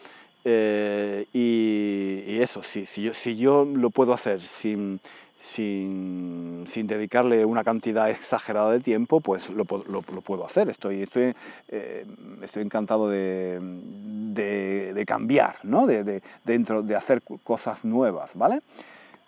eh, 0.45 1.27
y, 1.33 2.39
eso, 2.41 2.63
si, 2.63 2.87
si, 2.87 3.03
yo, 3.03 3.15
si 3.15 3.37
yo 3.37 3.65
lo 3.65 3.91
puedo 3.91 4.13
hacer 4.13 4.41
sin, 4.41 5.01
sin, 5.39 6.65
sin, 6.69 6.87
dedicarle 6.87 7.45
una 7.45 7.65
cantidad 7.65 8.11
exagerada 8.11 8.73
de 8.73 8.81
tiempo, 8.81 9.21
pues 9.21 9.49
lo, 9.51 9.65
lo, 9.65 10.03
puedo 10.03 10.45
hacer. 10.47 10.69
Estoy, 10.69 11.03
estoy, 11.03 11.35
eh, 11.69 12.07
estoy 12.43 12.63
encantado 12.63 13.09
de, 13.09 13.59
de, 13.61 15.05
cambiar, 15.07 15.57
¿no? 15.65 15.87
De, 15.87 16.05
de, 16.05 16.23
dentro, 16.45 16.83
de 16.83 16.97
hacer 16.97 17.23
cosas 17.43 17.85
nuevas, 17.85 18.35
¿vale? 18.35 18.61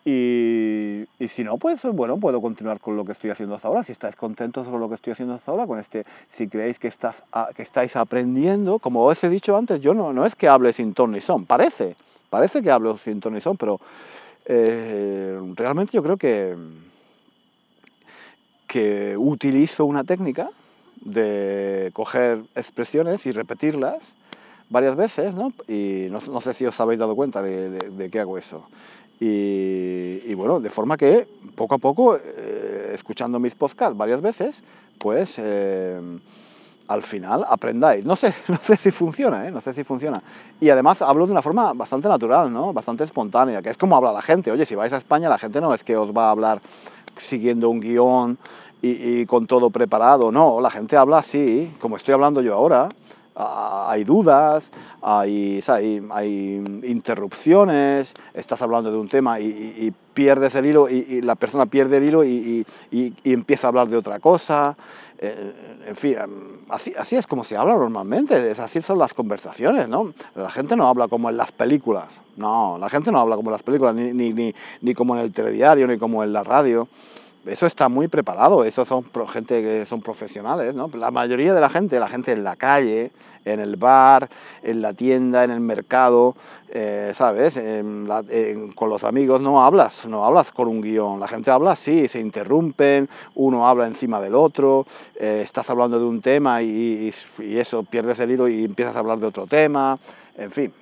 Y, 0.05 1.05
y, 1.19 1.29
si 1.29 1.45
no, 1.45 1.59
pues 1.59 1.83
bueno, 1.83 2.19
puedo 2.19 2.41
continuar 2.41 2.81
con 2.81 2.97
lo 2.97 3.05
que 3.05 3.13
estoy 3.13 3.31
haciendo 3.31 3.55
hasta 3.55 3.69
ahora. 3.69 3.83
Si 3.83 3.93
estáis 3.93 4.17
contentos 4.17 4.67
con 4.67 4.81
lo 4.81 4.89
que 4.89 4.95
estoy 4.95 5.13
haciendo 5.13 5.35
hasta 5.35 5.51
ahora, 5.51 5.67
con 5.67 5.79
este, 5.79 6.07
si 6.31 6.49
creéis 6.49 6.79
que, 6.79 6.89
estás, 6.89 7.23
que 7.55 7.63
estáis 7.63 7.97
aprendiendo, 7.97 8.79
como 8.79 9.05
os 9.05 9.23
he 9.23 9.29
dicho 9.29 9.57
antes, 9.57 9.81
yo 9.81 9.93
no, 9.93 10.13
no 10.13 10.25
es 10.25 10.35
que 10.35 10.49
hable 10.49 10.73
sin 10.73 10.95
ton 10.95 11.13
ni 11.13 11.21
son, 11.21 11.45
parece, 11.45 11.97
parece 12.31 12.63
que 12.63 12.71
hablo 12.71 12.97
sin 12.97 13.21
ton 13.21 13.35
ni 13.35 13.43
son, 13.43 13.59
pero 13.59 13.79
eh, 14.47 15.39
realmente 15.55 15.93
yo 15.93 16.03
creo 16.03 16.17
que, 16.17 16.57
que 18.67 19.17
utilizo 19.19 19.85
una 19.85 20.05
técnica 20.05 20.49
de 21.03 21.91
coger 21.93 22.43
expresiones 22.55 23.27
y 23.27 23.33
repetirlas 23.33 23.99
varias 24.71 24.97
veces, 24.97 25.35
¿no? 25.35 25.53
Y 25.69 26.07
no, 26.11 26.21
no 26.21 26.41
sé 26.41 26.55
si 26.55 26.65
os 26.65 26.81
habéis 26.81 27.01
dado 27.01 27.15
cuenta 27.17 27.43
de, 27.43 27.69
de, 27.71 27.91
de 27.91 28.11
qué 28.11 28.21
hago 28.21 28.39
eso. 28.39 28.67
Y, 29.23 30.33
bueno, 30.33 30.61
de 30.61 30.71
forma 30.71 30.97
que 30.97 31.29
poco 31.55 31.75
a 31.75 31.79
poco, 31.79 32.17
eh, 32.17 32.93
escuchando 32.95 33.39
mis 33.39 33.55
podcasts 33.55 33.97
varias 33.97 34.23
veces, 34.23 34.63
pues 34.99 35.35
eh, 35.37 36.01
al 36.89 37.03
final 37.03 37.45
aprendáis. 37.47 38.07
No 38.07 38.17
sé, 38.17 38.35
no 38.49 38.59
sé 38.63 38.79
si 38.79 38.91
funciona, 38.91 39.47
¿eh? 39.47 39.51
no 39.51 39.61
sé 39.61 39.75
si 39.75 39.85
funciona. 39.85 40.23
Y 40.59 40.71
además 40.71 41.03
hablo 41.03 41.27
de 41.27 41.33
una 41.33 41.43
forma 41.43 41.75
bastante 41.75 42.09
natural, 42.09 42.51
¿no? 42.51 42.73
Bastante 42.73 43.05
espontánea, 43.05 43.61
que 43.61 43.69
es 43.69 43.77
como 43.77 43.95
habla 43.95 44.11
la 44.11 44.23
gente. 44.23 44.51
Oye, 44.51 44.65
si 44.65 44.75
vais 44.75 44.93
a 44.93 44.97
España, 44.97 45.29
la 45.29 45.39
gente 45.39 45.61
no 45.61 45.75
es 45.75 45.85
que 45.85 45.99
os 45.99 46.17
va 46.17 46.29
a 46.29 46.31
hablar 46.31 46.63
siguiendo 47.19 47.69
un 47.69 47.81
guion 47.81 48.39
y, 48.81 49.21
y 49.21 49.27
con 49.27 49.47
todo 49.47 49.69
preparado, 49.69 50.33
no, 50.33 50.59
la 50.63 50.71
gente 50.71 50.97
habla 50.97 51.19
así, 51.19 51.71
como 51.79 51.97
estoy 51.97 52.15
hablando 52.15 52.41
yo 52.41 52.55
ahora, 52.55 52.89
hay 53.41 54.05
dudas, 54.05 54.71
hay, 55.03 55.63
hay, 56.11 56.63
interrupciones, 56.85 58.15
estás 58.35 58.63
hablando 58.63 58.91
de 58.91 58.99
un 58.99 59.09
tema 59.09 59.41
y, 59.41 59.93
pierdes 60.13 60.55
el 60.57 60.67
hilo 60.67 60.89
y, 60.89 61.23
la 61.23 61.35
persona 61.35 61.67
pierde 61.67 61.99
el 61.99 62.05
hilo 62.05 62.25
y, 62.25 62.67
empieza 63.25 63.67
a 63.67 63.71
hablar 63.71 63.89
de 63.89 63.97
otra 63.97 64.21
cosa. 64.21 64.77
Eh, 65.23 65.83
en 65.87 65.97
fin, 65.97 66.17
em, 66.19 66.31
así, 66.71 66.95
así 66.97 67.15
es 67.15 67.27
como 67.27 67.45
se 67.45 67.55
habla 67.55 67.75
normalmente, 67.75 68.53
así 68.53 68.81
son 68.81 68.99
las 68.99 69.13
conversaciones, 69.13 69.87
¿no? 69.87 70.15
La 70.35 70.51
gente 70.51 70.77
no 70.77 70.89
habla 70.89 71.09
como 71.09 71.29
en 71.29 71.37
las 71.37 71.53
películas, 71.53 72.23
no, 72.39 72.79
la 72.79 72.89
gente 72.89 73.13
no 73.13 73.19
habla 73.19 73.37
como 73.37 73.51
en 73.51 73.53
las 73.53 73.63
películas, 73.63 73.95
ni, 73.95 74.15
ni, 74.15 74.33
ni, 74.33 74.55
ni 74.81 74.95
como 74.95 75.15
en 75.15 75.21
el 75.21 75.31
telediario, 75.31 75.87
ni 75.87 75.99
como 75.99 76.25
en 76.25 76.33
la 76.33 76.43
radio 76.43 76.89
eso 77.47 77.67
está 77.67 77.89
muy 77.89 78.09
preparado, 78.09 78.65
eso 78.65 78.85
son 78.85 79.05
gente 79.29 79.63
que 79.63 79.87
son 79.87 80.03
profesionales, 80.03 80.75
¿no? 80.75 80.91
La 80.95 81.11
mayoría 81.11 81.55
de 81.55 81.61
la 81.61 81.71
gente, 81.71 81.99
la 81.99 82.09
gente 82.09 82.33
en 82.33 82.45
la 82.45 82.57
calle, 82.57 83.11
en 83.45 83.61
el 83.61 83.77
bar, 83.77 84.29
en 84.63 84.83
la 84.83 84.93
tienda, 84.93 85.45
en 85.45 85.51
el 85.51 85.61
mercado, 85.61 86.37
eh, 86.69 87.13
¿sabes? 87.15 87.59
con 88.75 88.91
los 88.91 89.05
amigos 89.05 89.41
no 89.41 89.63
hablas, 89.63 90.07
no 90.07 90.25
hablas 90.25 90.53
con 90.53 90.69
un 90.69 90.81
guion, 90.81 91.21
la 91.21 91.29
gente 91.29 91.51
habla 91.51 91.73
así, 91.73 92.09
se 92.09 92.21
interrumpen, 92.21 93.09
uno 93.35 93.67
habla 93.67 93.87
encima 93.87 94.21
del 94.21 94.35
otro, 94.35 94.87
eh, 95.19 95.43
estás 95.45 95.71
hablando 95.71 95.99
de 95.99 96.05
un 96.05 96.21
tema 96.21 96.63
y, 96.63 97.13
y 97.39 97.57
eso, 97.57 97.83
pierdes 97.83 98.21
el 98.21 98.33
hilo 98.33 98.49
y 98.49 98.65
empiezas 98.65 98.97
a 98.97 98.99
hablar 98.99 99.19
de 99.19 99.27
otro 99.27 99.47
tema, 99.47 99.99
en 100.37 100.51
fin, 100.51 100.73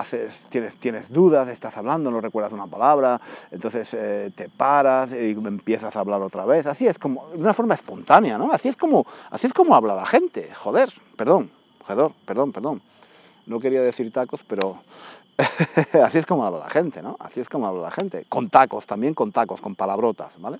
haces, 0.00 0.32
tienes, 0.48 1.10
dudas, 1.10 1.48
estás 1.48 1.76
hablando, 1.76 2.10
no 2.10 2.20
recuerdas 2.20 2.52
una 2.52 2.66
palabra, 2.66 3.20
entonces 3.50 3.88
eh, 3.92 4.30
te 4.34 4.48
paras 4.48 5.12
y 5.12 5.30
empiezas 5.30 5.94
a 5.94 6.00
hablar 6.00 6.22
otra 6.22 6.44
vez. 6.44 6.66
Así 6.66 6.86
es 6.86 6.98
como, 6.98 7.28
de 7.30 7.38
una 7.38 7.54
forma 7.54 7.74
espontánea, 7.74 8.38
¿no? 8.38 8.52
Así 8.52 8.68
es 8.68 8.76
como, 8.76 9.06
así 9.30 9.46
es 9.46 9.52
como 9.52 9.74
habla 9.74 9.94
la 9.94 10.06
gente. 10.06 10.50
Joder, 10.54 10.92
perdón, 11.16 11.50
joder, 11.86 12.10
perdón, 12.24 12.52
perdón. 12.52 12.82
No 13.46 13.60
quería 13.60 13.82
decir 13.82 14.12
tacos, 14.12 14.40
pero 14.46 14.78
así 16.04 16.18
es 16.18 16.26
como 16.26 16.44
habla 16.44 16.60
la 16.60 16.70
gente, 16.70 17.02
¿no? 17.02 17.16
Así 17.18 17.40
es 17.40 17.48
como 17.48 17.66
habla 17.66 17.82
la 17.82 17.90
gente. 17.90 18.24
Con 18.28 18.50
tacos, 18.50 18.86
también 18.86 19.14
con 19.14 19.32
tacos, 19.32 19.60
con 19.60 19.74
palabrotas, 19.74 20.40
¿vale? 20.40 20.58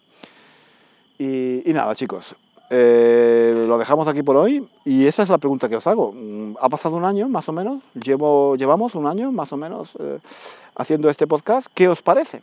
Y, 1.19 1.69
y 1.69 1.73
nada, 1.75 1.95
chicos, 1.95 2.35
eh, 2.73 3.65
lo 3.67 3.79
dejamos 3.79 4.07
aquí 4.07 4.23
por 4.23 4.37
hoy 4.37 4.65
y 4.85 5.07
esa 5.07 5.25
es 5.25 5.29
la 5.29 5.39
pregunta 5.39 5.69
que 5.69 5.77
os 5.77 5.87
hago. 5.89 6.13
Mm, 6.13 6.55
ha 6.61 6.69
pasado 6.69 6.97
un 6.97 7.05
año 7.05 7.29
más 7.29 7.49
o 7.49 7.53
menos, 7.53 7.83
Llevo, 7.95 8.55
llevamos 8.55 8.95
un 8.95 9.09
año 9.09 9.33
más 9.33 9.53
o 9.53 9.57
menos 9.57 9.97
eh, 9.99 10.21
haciendo 10.77 11.11
este 11.11 11.27
podcast. 11.27 11.67
¿Qué 11.75 11.89
os 11.89 12.01
parece? 12.01 12.43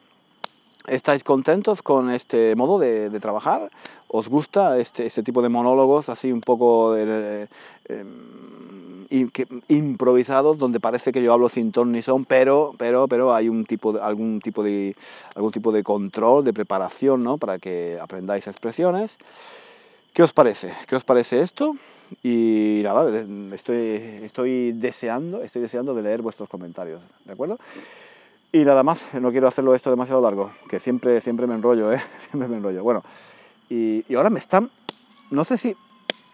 ¿Estáis 0.85 1.23
contentos 1.23 1.81
con 1.81 2.11
este 2.11 2.55
modo 2.55 2.77
de, 2.77 3.09
trabajar? 3.21 3.71
¿Os 4.09 4.27
gusta 4.27 4.77
este, 4.77 5.05
este, 5.05 5.23
tipo 5.23 5.41
de 5.41 5.49
monólogos 5.49 6.09
así 6.09 6.31
un 6.31 6.41
poco 6.41 6.95
eh, 6.97 7.47
improvisados 9.69 10.57
donde 10.57 10.79
parece 10.81 11.11
que 11.13 11.23
yo 11.23 11.31
hablo 11.31 11.47
sin 11.47 11.71
ton 11.71 11.91
ni 11.93 12.01
son, 12.01 12.25
pero, 12.25 12.73
pero, 12.77 13.07
pero 13.07 13.33
hay 13.33 13.47
un 13.47 13.65
tipo 13.65 13.93
de, 13.93 14.01
algún, 14.01 14.41
tipo 14.41 14.63
de, 14.63 14.95
algún 15.35 15.51
tipo 15.51 15.71
de 15.71 15.83
control, 15.83 16.43
de 16.43 16.53
preparación 16.53 17.23
¿no? 17.23 17.37
para 17.37 17.59
que 17.59 17.97
aprendáis 18.01 18.47
expresiones? 18.47 19.17
¿Qué 20.17 20.23
os 20.23 20.33
parece? 20.33 20.73
¿Qué 20.87 20.95
os 20.95 21.03
parece 21.03 21.41
esto? 21.41 21.75
Y 22.23 22.81
nada, 22.83 23.07
estoy, 23.53 24.71
deseando, 24.71 25.43
estoy 25.43 25.61
deseando 25.61 25.93
de 25.93 26.01
leer 26.01 26.23
vuestros 26.23 26.49
comentarios, 26.49 27.03
¿de 27.23 27.33
acuerdo? 27.33 27.59
Y 28.51 28.65
nada 28.65 28.81
más, 28.81 29.05
no 29.13 29.29
quiero 29.29 29.47
hacerlo 29.47 29.75
esto 29.75 29.91
demasiado 29.91 30.19
largo, 30.19 30.49
que 30.69 30.79
siempre, 30.79 31.21
siempre 31.21 31.45
me 31.45 31.53
enrollo, 31.53 31.93
¿eh? 31.93 32.01
Siempre 32.31 32.49
me 32.49 32.57
enrollo. 32.57 32.81
Bueno, 32.81 33.03
y, 33.69 34.03
y 34.09 34.15
ahora 34.15 34.31
me 34.31 34.39
están, 34.39 34.71
no 35.29 35.45
sé 35.45 35.55
si 35.59 35.75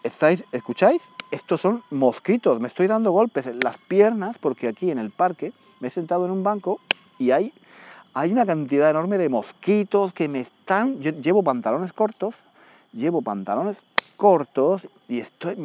estáis, 0.01 0.45
¿escucháis? 0.53 1.01
Estos 1.29 1.59
son 1.59 1.83
mosquitos, 1.91 2.61
me 2.61 2.69
estoy 2.69 2.87
dando 2.87 3.11
golpes 3.11 3.47
en 3.47 3.59
las 3.59 3.77
piernas 3.89 4.37
porque 4.37 4.69
aquí 4.69 4.91
en 4.91 4.97
el 4.97 5.11
parque 5.11 5.51
me 5.81 5.89
he 5.89 5.91
sentado 5.91 6.23
en 6.23 6.31
un 6.31 6.41
banco 6.41 6.79
y 7.19 7.31
hay, 7.31 7.51
hay 8.13 8.31
una 8.31 8.45
cantidad 8.45 8.89
enorme 8.89 9.17
de 9.17 9.27
mosquitos 9.27 10.13
que 10.13 10.29
me 10.29 10.39
están, 10.39 11.01
yo 11.01 11.11
llevo 11.11 11.43
pantalones 11.43 11.91
cortos, 11.91 12.33
llevo 12.93 13.21
pantalones 13.21 13.84
cortos 14.17 14.88
y 15.08 15.19
estoy, 15.19 15.58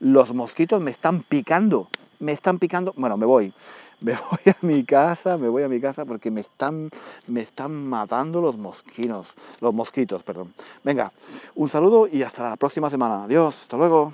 los 0.00 0.34
mosquitos 0.34 0.80
me 0.80 0.90
están 0.90 1.22
picando, 1.22 1.88
me 2.18 2.32
están 2.32 2.58
picando. 2.58 2.92
Bueno, 2.96 3.16
me 3.16 3.26
voy. 3.26 3.52
Me 4.00 4.12
voy 4.12 4.52
a 4.52 4.56
mi 4.60 4.84
casa, 4.84 5.38
me 5.38 5.48
voy 5.48 5.62
a 5.62 5.68
mi 5.68 5.80
casa 5.80 6.04
porque 6.04 6.30
me 6.30 6.42
están, 6.42 6.90
me 7.26 7.40
están 7.40 7.72
matando 7.72 8.42
los 8.42 8.58
mosquitos, 8.58 9.28
los 9.60 9.72
mosquitos, 9.72 10.22
perdón. 10.22 10.52
Venga, 10.82 11.10
un 11.54 11.70
saludo 11.70 12.06
y 12.06 12.22
hasta 12.22 12.50
la 12.50 12.56
próxima 12.56 12.90
semana. 12.90 13.24
Adiós, 13.24 13.56
hasta 13.62 13.78
luego. 13.78 14.12